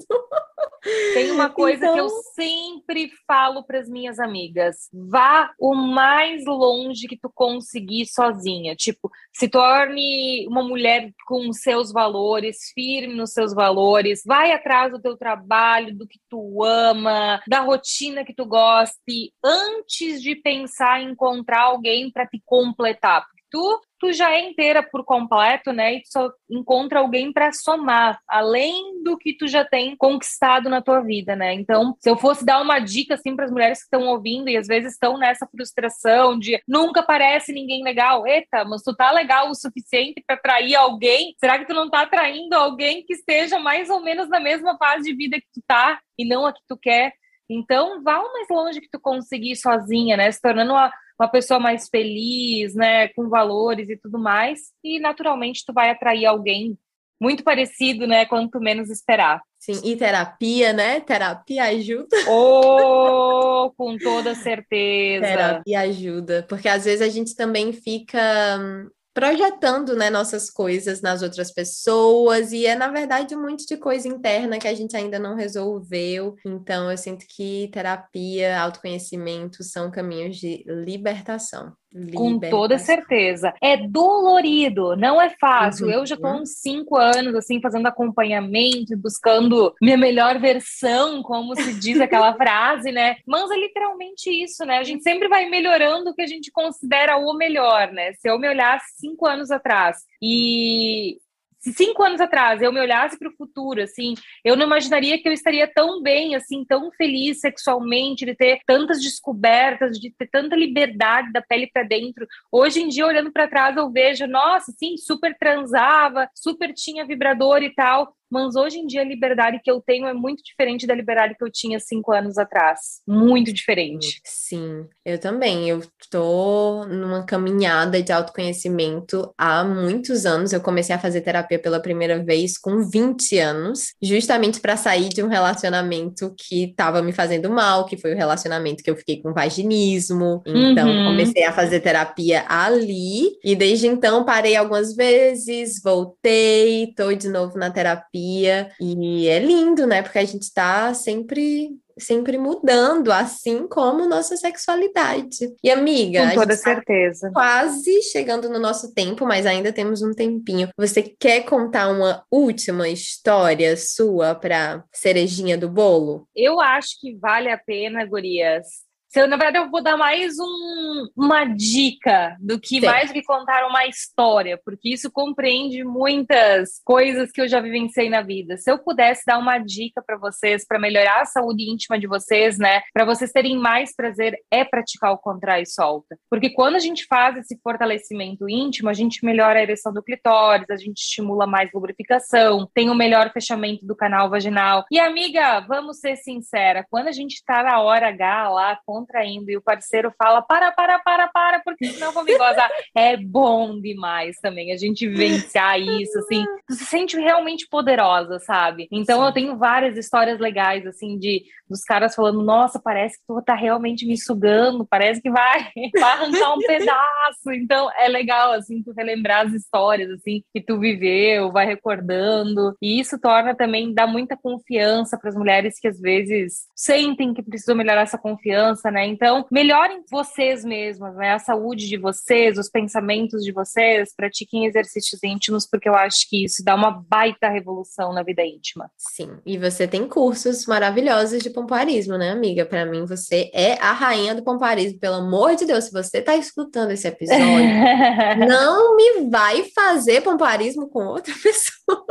[1.14, 1.94] Tem uma coisa então...
[1.94, 7.30] que eu então sempre falo para as minhas amigas: vá o mais longe que tu
[7.34, 8.76] conseguir sozinha.
[8.76, 15.02] Tipo, se torne uma mulher com seus valores, firme nos seus valores, vai atrás do
[15.02, 21.10] teu trabalho, do que tu ama, da rotina que tu goste, antes de pensar em
[21.10, 25.94] encontrar alguém para te completar tu, tu já é inteira por completo, né?
[25.94, 30.82] E tu só encontra alguém para somar, além do que tu já tem conquistado na
[30.82, 31.54] tua vida, né?
[31.54, 34.56] Então, se eu fosse dar uma dica assim para as mulheres que estão ouvindo e
[34.56, 39.50] às vezes estão nessa frustração de nunca parece ninguém legal, eita, mas tu tá legal
[39.50, 41.34] o suficiente para atrair alguém?
[41.38, 45.04] Será que tu não tá atraindo alguém que esteja mais ou menos na mesma fase
[45.04, 47.12] de vida que tu tá e não a que tu quer?
[47.48, 50.30] Então, vá o mais longe que tu conseguir sozinha, né?
[50.30, 53.08] Se tornando uma, uma pessoa mais feliz, né?
[53.08, 54.72] Com valores e tudo mais.
[54.82, 56.76] E, naturalmente, tu vai atrair alguém
[57.20, 58.26] muito parecido, né?
[58.26, 59.40] Quanto menos esperar.
[59.58, 61.00] Sim, e terapia, né?
[61.00, 62.16] Terapia ajuda.
[62.28, 65.26] Oh, com toda certeza.
[65.26, 71.22] Terapia ajuda, porque às vezes a gente também fica hum, projetando né, nossas coisas nas
[71.22, 75.18] outras pessoas, e é, na verdade, um monte de coisa interna que a gente ainda
[75.18, 76.36] não resolveu.
[76.44, 81.74] Então, eu sinto que terapia, autoconhecimento são caminhos de libertação.
[82.14, 83.54] Com toda certeza.
[83.62, 85.86] É dolorido, não é fácil.
[85.86, 85.92] Uhum.
[85.92, 91.78] Eu já estou uns cinco anos, assim, fazendo acompanhamento, buscando minha melhor versão, como se
[91.80, 93.16] diz aquela frase, né?
[93.26, 94.78] Mas é literalmente isso, né?
[94.78, 98.12] A gente sempre vai melhorando o que a gente considera o melhor, né?
[98.14, 101.18] Se eu me olhar cinco anos atrás e
[101.66, 104.14] se cinco anos atrás eu me olhasse para o futuro, assim,
[104.44, 109.02] eu não imaginaria que eu estaria tão bem, assim, tão feliz sexualmente, de ter tantas
[109.02, 112.24] descobertas, de ter tanta liberdade da pele para dentro.
[112.52, 117.60] Hoje em dia, olhando para trás, eu vejo, nossa, sim, super transava, super tinha vibrador
[117.64, 120.94] e tal mas hoje em dia a liberdade que eu tenho é muito diferente da
[120.94, 123.00] liberdade que eu tinha cinco anos atrás.
[123.06, 124.20] Muito diferente.
[124.24, 125.68] Sim, eu também.
[125.68, 130.52] Eu tô numa caminhada de autoconhecimento há muitos anos.
[130.52, 135.22] Eu comecei a fazer terapia pela primeira vez com 20 anos, justamente para sair de
[135.22, 139.32] um relacionamento que estava me fazendo mal, que foi o relacionamento que eu fiquei com
[139.32, 140.42] vaginismo.
[140.46, 141.04] Então, uhum.
[141.06, 147.58] comecei a fazer terapia ali e desde então parei algumas vezes, voltei, tô de novo
[147.58, 148.70] na terapia terapia.
[148.80, 150.02] E é lindo, né?
[150.02, 155.54] Porque a gente está sempre sempre mudando, assim como nossa sexualidade.
[155.64, 157.28] E amiga, com toda tá certeza.
[157.28, 160.68] Tá quase chegando no nosso tempo, mas ainda temos um tempinho.
[160.76, 166.28] Você quer contar uma última história sua para cerejinha do bolo?
[166.36, 168.66] Eu acho que vale a pena, gurias,
[169.14, 172.86] eu, na verdade, eu vou dar mais um, uma dica do que Sim.
[172.86, 178.22] mais me contar uma história, porque isso compreende muitas coisas que eu já vivenciei na
[178.22, 178.56] vida.
[178.56, 182.58] Se eu pudesse dar uma dica para vocês para melhorar a saúde íntima de vocês,
[182.58, 186.18] né, para vocês terem mais prazer, é praticar o contrai e solta.
[186.28, 190.68] Porque quando a gente faz esse fortalecimento íntimo, a gente melhora a ereção do clitóris,
[190.70, 194.84] a gente estimula mais lubrificação, tem o um melhor fechamento do canal vaginal.
[194.90, 199.56] E amiga, vamos ser sincera, quando a gente está na hora H lá, contraindo e
[199.56, 202.68] o parceiro fala: para, para, para, para, porque senão vou me gozar.
[202.94, 206.44] é bom demais também a gente vivenciar isso, assim.
[206.66, 208.88] Tu se sente realmente poderosa, sabe?
[208.90, 209.26] Então Sim.
[209.26, 213.54] eu tenho várias histórias legais, assim, de dos caras falando: nossa, parece que tu tá
[213.54, 217.52] realmente me sugando, parece que vai, vai arrancar um pedaço.
[217.52, 222.76] Então é legal, assim, tu relembrar as histórias, assim, que tu viveu, vai recordando.
[222.82, 227.42] E isso torna também, dá muita confiança para as mulheres que às vezes sentem que
[227.42, 229.06] precisam melhorar essa confiança né?
[229.06, 231.32] Então, melhorem vocês mesmas, né?
[231.32, 236.44] A saúde de vocês, os pensamentos de vocês, pratiquem exercícios íntimos, porque eu acho que
[236.44, 238.90] isso dá uma baita revolução na vida íntima.
[238.96, 242.64] Sim, e você tem cursos maravilhosos de pompoarismo, né, amiga?
[242.64, 244.98] Para mim, você é a rainha do pompoarismo.
[244.98, 247.46] Pelo amor de Deus, se você tá escutando esse episódio,
[248.48, 252.06] não me vai fazer pompoarismo com outra pessoa.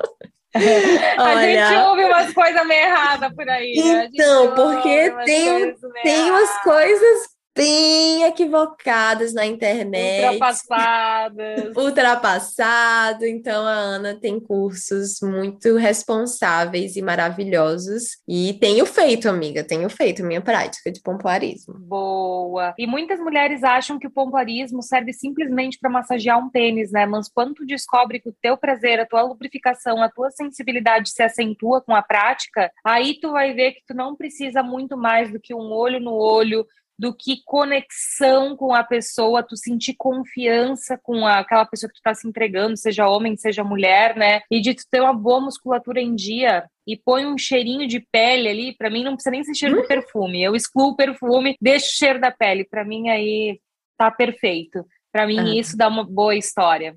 [1.18, 3.74] A gente ouve umas coisas meio erradas por aí.
[3.78, 10.26] Então, porque tem, tem umas coisas bem equivocadas na internet.
[10.26, 11.72] Ultrapassadas.
[11.78, 13.26] Ultrapassado.
[13.26, 18.18] Então, a Ana tem cursos muito responsáveis e maravilhosos.
[18.28, 21.76] E tenho feito, amiga, tenho feito minha prática de pompoarismo.
[21.80, 22.74] Boa.
[22.78, 27.06] E muitas mulheres acham que o pompoarismo serve simplesmente para massagear um tênis, né?
[27.06, 31.24] Mas quando tu descobre que o teu prazer, a tua lubrificação, a tua sensibilidade se
[31.24, 35.40] acentua com a prática, aí tu vai ver que tu não precisa muito mais do
[35.40, 36.66] que um olho no olho,
[36.98, 42.04] do que conexão com a pessoa, tu sentir confiança com a, aquela pessoa que tu
[42.04, 44.42] tá se entregando, seja homem, seja mulher, né?
[44.50, 48.48] E de tu ter uma boa musculatura em dia e põe um cheirinho de pele
[48.48, 49.82] ali, para mim não precisa nem ser cheiro hum?
[49.82, 50.44] de perfume.
[50.44, 52.64] Eu excluo o perfume, deixo o cheiro da pele.
[52.64, 53.60] Para mim aí
[53.98, 54.86] tá perfeito.
[55.12, 55.60] Para mim ah.
[55.60, 56.96] isso dá uma boa história.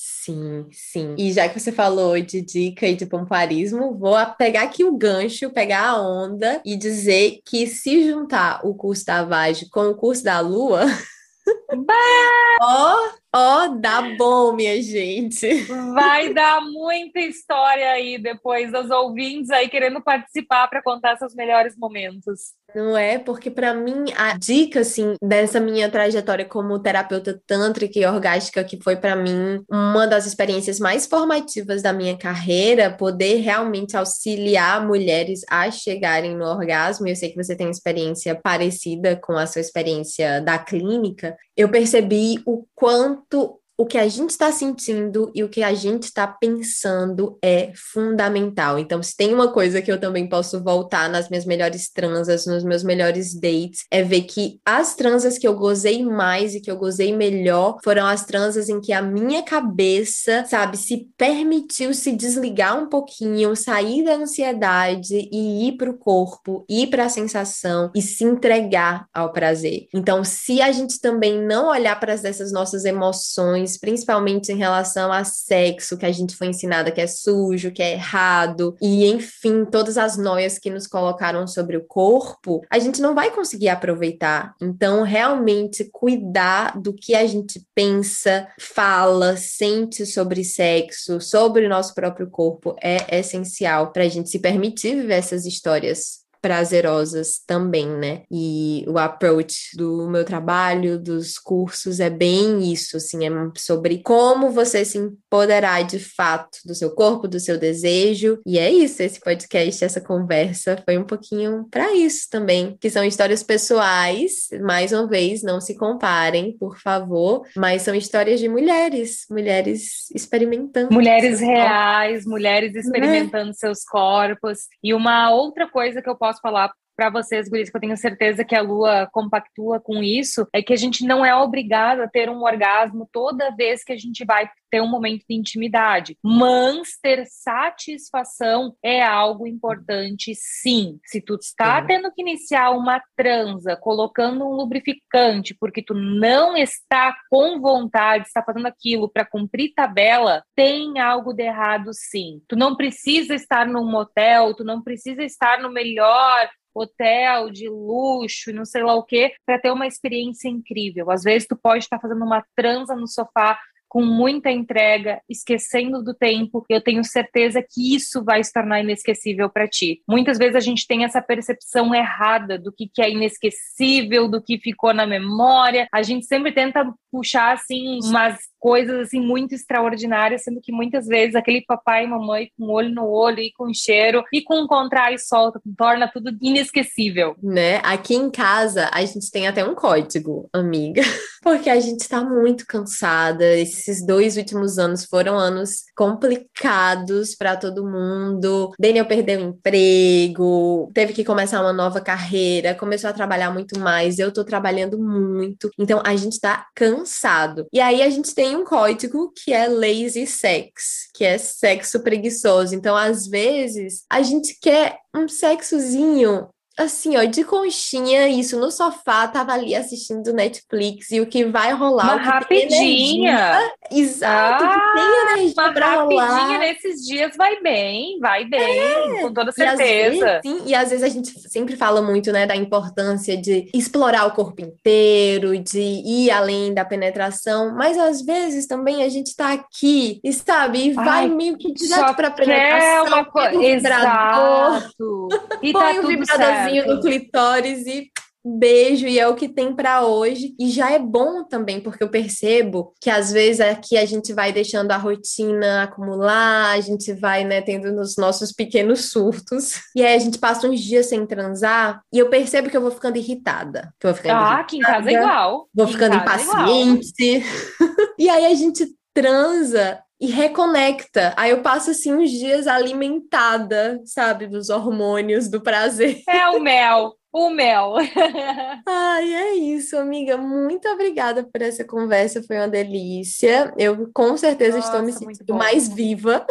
[0.00, 1.16] Sim, sim.
[1.18, 5.50] E já que você falou de dica e de pomparismo, vou pegar aqui o gancho,
[5.50, 10.22] pegar a onda e dizer que se juntar o curso da Vage com o curso
[10.22, 10.86] da Lua,
[12.62, 15.64] Ó, ó, oh, dá bom, minha gente.
[15.94, 21.76] Vai dar muita história aí depois dos ouvintes aí querendo participar para contar seus melhores
[21.76, 22.58] momentos.
[22.74, 23.18] Não é?
[23.18, 28.78] Porque para mim a dica assim dessa minha trajetória como terapeuta tântrica e orgástica que
[28.82, 35.40] foi para mim uma das experiências mais formativas da minha carreira, poder realmente auxiliar mulheres
[35.48, 37.08] a chegarem no orgasmo.
[37.08, 41.36] Eu sei que você tem experiência parecida com a sua experiência da clínica.
[41.56, 45.72] Eu percebi o quanto tantôt o que a gente está sentindo e o que a
[45.72, 48.76] gente está pensando é fundamental.
[48.76, 52.64] Então, se tem uma coisa que eu também posso voltar nas minhas melhores transas, nos
[52.64, 56.76] meus melhores dates, é ver que as transas que eu gozei mais e que eu
[56.76, 62.82] gozei melhor foram as transas em que a minha cabeça, sabe, se permitiu se desligar
[62.82, 68.02] um pouquinho, sair da ansiedade e ir para o corpo, ir para a sensação e
[68.02, 69.86] se entregar ao prazer.
[69.94, 75.24] Então, se a gente também não olhar para essas nossas emoções, principalmente em relação a
[75.24, 79.98] sexo, que a gente foi ensinada que é sujo, que é errado, e enfim, todas
[79.98, 84.54] as noias que nos colocaram sobre o corpo, a gente não vai conseguir aproveitar.
[84.62, 91.94] Então, realmente cuidar do que a gente pensa, fala, sente sobre sexo, sobre o nosso
[91.94, 98.22] próprio corpo é essencial para a gente se permitir viver essas histórias prazerosas também, né?
[98.30, 104.50] E o approach do meu trabalho, dos cursos, é bem isso, assim, é sobre como
[104.50, 108.40] você se empoderar de fato do seu corpo, do seu desejo.
[108.46, 113.04] E é isso, esse podcast, essa conversa foi um pouquinho para isso também, que são
[113.04, 119.26] histórias pessoais, mais uma vez, não se comparem, por favor, mas são histórias de mulheres,
[119.30, 120.92] mulheres experimentando.
[120.92, 122.80] Mulheres reais, mulheres né?
[122.80, 124.68] experimentando seus corpos.
[124.82, 127.96] E uma outra coisa que eu posso posso falar para vocês, Guris, que eu tenho
[127.96, 132.08] certeza que a Lua compactua com isso, é que a gente não é obrigado a
[132.08, 136.18] ter um orgasmo toda vez que a gente vai ter um momento de intimidade.
[136.22, 140.98] Mas ter satisfação é algo importante, sim.
[141.04, 147.16] Se tu está tendo que iniciar uma transa colocando um lubrificante porque tu não está
[147.30, 152.42] com vontade, está fazendo aquilo para cumprir tabela, tem algo de errado, sim.
[152.48, 158.52] Tu não precisa estar num motel, tu não precisa estar no melhor hotel de luxo
[158.52, 161.10] não sei lá o que, para ter uma experiência incrível.
[161.10, 163.58] Às vezes tu pode estar fazendo uma transa no sofá
[163.88, 169.48] com muita entrega, esquecendo do tempo, eu tenho certeza que isso vai se tornar inesquecível
[169.48, 170.02] para ti.
[170.06, 174.58] Muitas vezes a gente tem essa percepção errada do que, que é inesquecível, do que
[174.58, 175.88] ficou na memória.
[175.90, 181.34] A gente sempre tenta puxar assim umas coisas assim muito extraordinárias, sendo que muitas vezes
[181.34, 185.18] aquele papai e mamãe com olho no olho e com cheiro e com contrai e
[185.18, 187.36] solta torna tudo inesquecível.
[187.42, 187.76] Né?
[187.84, 191.02] Aqui em casa a gente tem até um código, amiga,
[191.42, 193.56] porque a gente tá muito cansada.
[193.56, 198.72] Esses dois últimos anos foram anos complicados para todo mundo.
[198.78, 204.18] Daniel perdeu o emprego, teve que começar uma nova carreira, começou a trabalhar muito mais.
[204.18, 205.70] Eu tô trabalhando muito.
[205.78, 207.66] Então a gente tá cansado.
[207.72, 212.00] E aí a gente tem tem um código que é lazy sex, que é sexo
[212.00, 212.74] preguiçoso.
[212.74, 219.26] Então, às vezes, a gente quer um sexozinho assim, ó, de conchinha, isso no sofá,
[219.26, 222.14] tava ali assistindo Netflix e o que vai rolar.
[222.14, 223.70] Uma rapidinha.
[223.90, 226.58] exato, ah, que tem energia uma pra rapidinha rolar.
[226.60, 229.22] nesses dias vai bem, vai bem, é.
[229.22, 229.82] com toda certeza.
[229.82, 233.68] E vezes, sim, e às vezes a gente sempre fala muito, né, da importância de
[233.74, 239.34] explorar o corpo inteiro, de ir além da penetração, mas às vezes também a gente
[239.34, 243.64] tá aqui e sabe, e Ai, vai meio que direto pra penetração, uma coisa.
[243.64, 245.28] Exato.
[245.60, 248.10] E tá tudo certo no clitóris e
[248.44, 250.54] beijo e é o que tem para hoje.
[250.58, 254.52] E já é bom também, porque eu percebo que às vezes aqui a gente vai
[254.52, 259.80] deixando a rotina acumular, a gente vai, né, tendo nos nossos pequenos surtos.
[259.94, 262.90] E aí a gente passa uns dias sem transar e eu percebo que eu vou
[262.90, 263.92] ficando irritada.
[264.00, 265.68] Que eu vou ficando ah, irritada, aqui em casa é igual.
[265.74, 267.42] Vou ficando é impaciente.
[268.18, 271.32] e aí a gente transa e reconecta.
[271.36, 276.22] Aí eu passo assim uns dias alimentada, sabe, dos hormônios do prazer.
[276.28, 277.14] É o mel.
[277.32, 277.94] O mel.
[278.86, 280.36] Ai, é isso, amiga.
[280.36, 283.72] Muito obrigada por essa conversa, foi uma delícia.
[283.76, 286.44] Eu com certeza Nossa, estou me sentindo mais viva.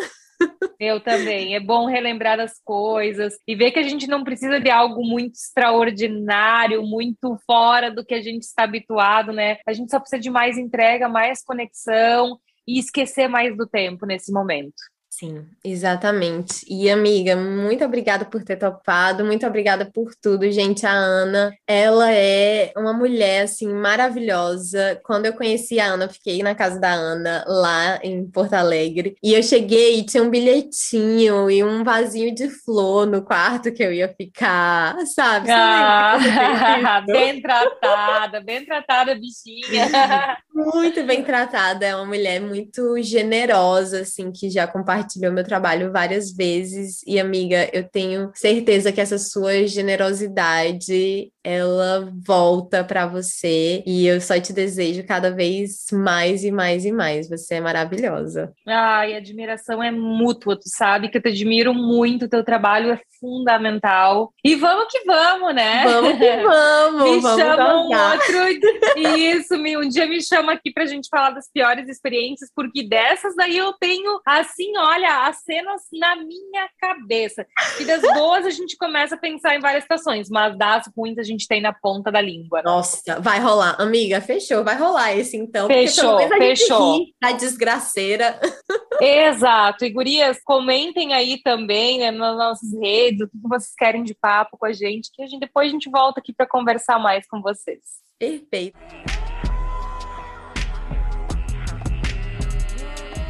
[0.80, 1.56] Eu também.
[1.56, 5.34] É bom relembrar das coisas e ver que a gente não precisa de algo muito
[5.34, 9.58] extraordinário, muito fora do que a gente está habituado, né?
[9.68, 12.38] A gente só precisa de mais entrega, mais conexão
[12.68, 14.76] e esquecer mais do tempo nesse momento.
[15.20, 16.64] Sim, exatamente.
[16.70, 20.86] E amiga, muito obrigada por ter topado, muito obrigada por tudo, gente.
[20.86, 25.02] A Ana, ela é uma mulher assim maravilhosa.
[25.04, 29.16] Quando eu conheci a Ana, eu fiquei na casa da Ana lá em Porto Alegre,
[29.24, 33.82] e eu cheguei e tinha um bilhetinho e um vasinho de flor no quarto que
[33.82, 35.50] eu ia ficar, sabe?
[35.50, 36.20] Ah,
[37.08, 40.38] bem tratada, bem tratada, bichinha.
[40.54, 46.32] Muito bem tratada, é uma mulher muito generosa, assim, que já compartilhou meu trabalho várias
[46.32, 47.02] vezes.
[47.06, 53.84] E, amiga, eu tenho certeza que essa sua generosidade, ela volta para você.
[53.86, 57.30] E eu só te desejo cada vez mais e mais e mais.
[57.30, 58.52] Você é maravilhosa.
[58.68, 62.92] Ai, a admiração é mútua, tu sabe que eu te admiro muito, o teu trabalho
[62.92, 64.34] é fundamental.
[64.44, 65.84] E vamos que vamos, né?
[65.84, 67.04] Vamos que vamos!
[67.04, 69.18] Me vamos chama um outro.
[69.18, 73.36] Isso, me, um dia me chama aqui pra gente falar das piores experiências, porque dessas
[73.36, 77.46] daí eu tenho, assim, olha, as cenas na minha cabeça.
[77.80, 81.24] E das boas a gente começa a pensar em várias situações, mas das ruins a
[81.24, 82.60] gente tem na ponta da língua.
[82.60, 82.64] né?
[82.66, 83.80] Nossa, vai rolar.
[83.80, 84.64] Amiga, fechou.
[84.64, 85.68] Vai rolar esse então.
[85.68, 87.00] Fechou, porque a fechou.
[87.22, 88.40] da desgraceira.
[89.00, 89.86] Exato.
[89.86, 94.58] E gurias, comentem aí também né, nas nossas redes o que vocês querem de papo
[94.58, 97.42] com a gente, que a gente, depois a gente volta aqui para conversar mais com
[97.42, 97.82] vocês.
[98.18, 98.78] Perfeito.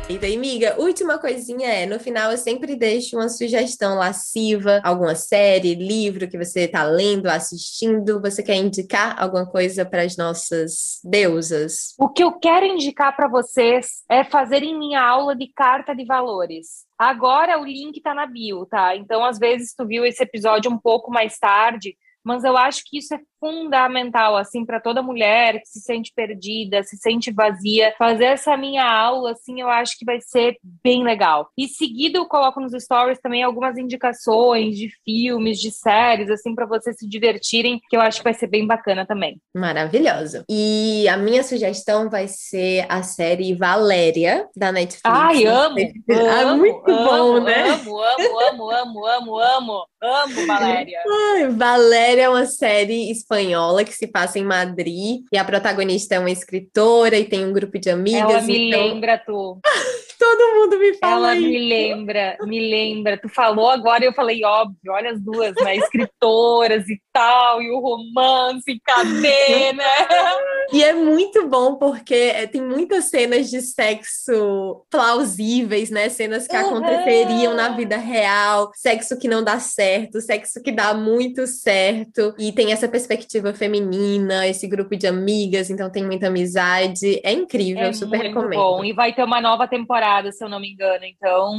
[0.09, 5.15] E daí, amiga, última coisinha é, no final eu sempre deixo uma sugestão lasciva, alguma
[5.15, 11.01] série, livro que você tá lendo, assistindo, você quer indicar alguma coisa para as nossas
[11.03, 11.93] deusas?
[11.99, 16.85] O que eu quero indicar para vocês é fazerem minha aula de carta de valores.
[16.97, 18.95] Agora o link tá na bio, tá?
[18.95, 22.99] Então, às vezes, tu viu esse episódio um pouco mais tarde, mas eu acho que
[22.99, 27.93] isso é fundamental, assim, para toda mulher que se sente perdida, se sente vazia.
[27.97, 31.49] Fazer essa minha aula, assim, eu acho que vai ser bem legal.
[31.57, 36.65] E seguido, eu coloco nos stories também algumas indicações de filmes, de séries, assim, para
[36.65, 39.39] vocês se divertirem, que eu acho que vai ser bem bacana também.
[39.55, 40.43] Maravilhosa.
[40.49, 45.03] E a minha sugestão vai ser a série Valéria, da Netflix.
[45.05, 45.77] Ai, amo!
[45.77, 47.63] se- amo Ah, muito amo, bom, né?
[47.69, 50.99] Amo, amo, amo, amo, amo, amo, amo, Valéria.
[51.07, 56.19] Ai, Valéria é uma série espanhola que se passa em Madrid e a protagonista é
[56.19, 58.21] uma escritora e tem um grupo de amigas.
[58.21, 59.59] Ela me então lembra tu.
[60.19, 61.47] Todo mundo me fala Ela isso.
[61.47, 63.19] me lembra, me lembra.
[63.21, 65.75] Tu falou agora e eu falei, óbvio, olha as duas, né?
[65.77, 69.83] Escritoras e tal, e o romance, cadê, né?
[70.73, 76.09] E é muito bom porque é, tem muitas cenas de sexo plausíveis, né?
[76.09, 76.65] Cenas que Uhum.
[76.77, 82.35] aconteceriam na vida real, sexo que não dá certo, sexo que dá muito certo.
[82.37, 83.16] E tem essa perspectiva
[83.53, 87.19] feminina, esse grupo de amigas, então tem muita amizade.
[87.23, 88.59] É incrível, É super muito recomendo.
[88.59, 88.83] bom.
[88.85, 91.05] E vai ter uma nova temporada, se eu não me engano.
[91.05, 91.57] Então,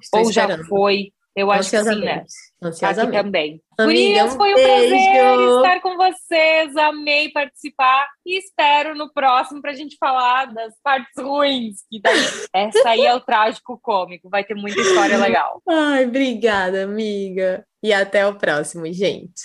[0.00, 0.66] Estou ou já esperando.
[0.68, 1.12] foi.
[1.36, 2.24] Eu acho que sim, né?
[2.60, 3.62] Aqui também.
[3.78, 4.88] Amiga, Gurias, um foi um beijo.
[4.88, 6.76] prazer estar com vocês.
[6.76, 11.76] Amei participar e espero no próximo pra gente falar das partes ruins.
[11.88, 12.12] Que daí,
[12.52, 14.28] essa aí é o trágico cômico.
[14.28, 15.62] Vai ter muita história legal.
[15.68, 17.64] Ai, obrigada, amiga.
[17.84, 19.42] E até o próximo, gente.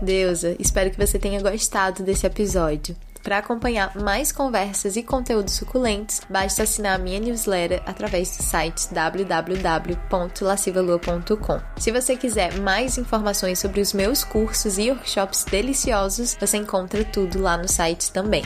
[0.00, 2.96] Deusa, espero que você tenha gostado desse episódio.
[3.22, 8.88] Para acompanhar mais conversas e conteúdos suculentos, basta assinar a minha newsletter através do site
[8.92, 11.60] www.lascivalua.com.
[11.76, 17.42] Se você quiser mais informações sobre os meus cursos e workshops deliciosos, você encontra tudo
[17.42, 18.44] lá no site também.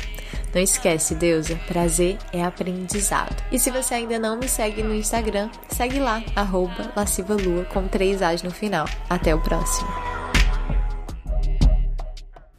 [0.54, 3.40] Não esquece, deusa, prazer é aprendizado.
[3.52, 8.20] E se você ainda não me segue no Instagram, segue lá, arroba lascivalua com três
[8.20, 8.88] As no final.
[9.08, 9.88] Até o próximo.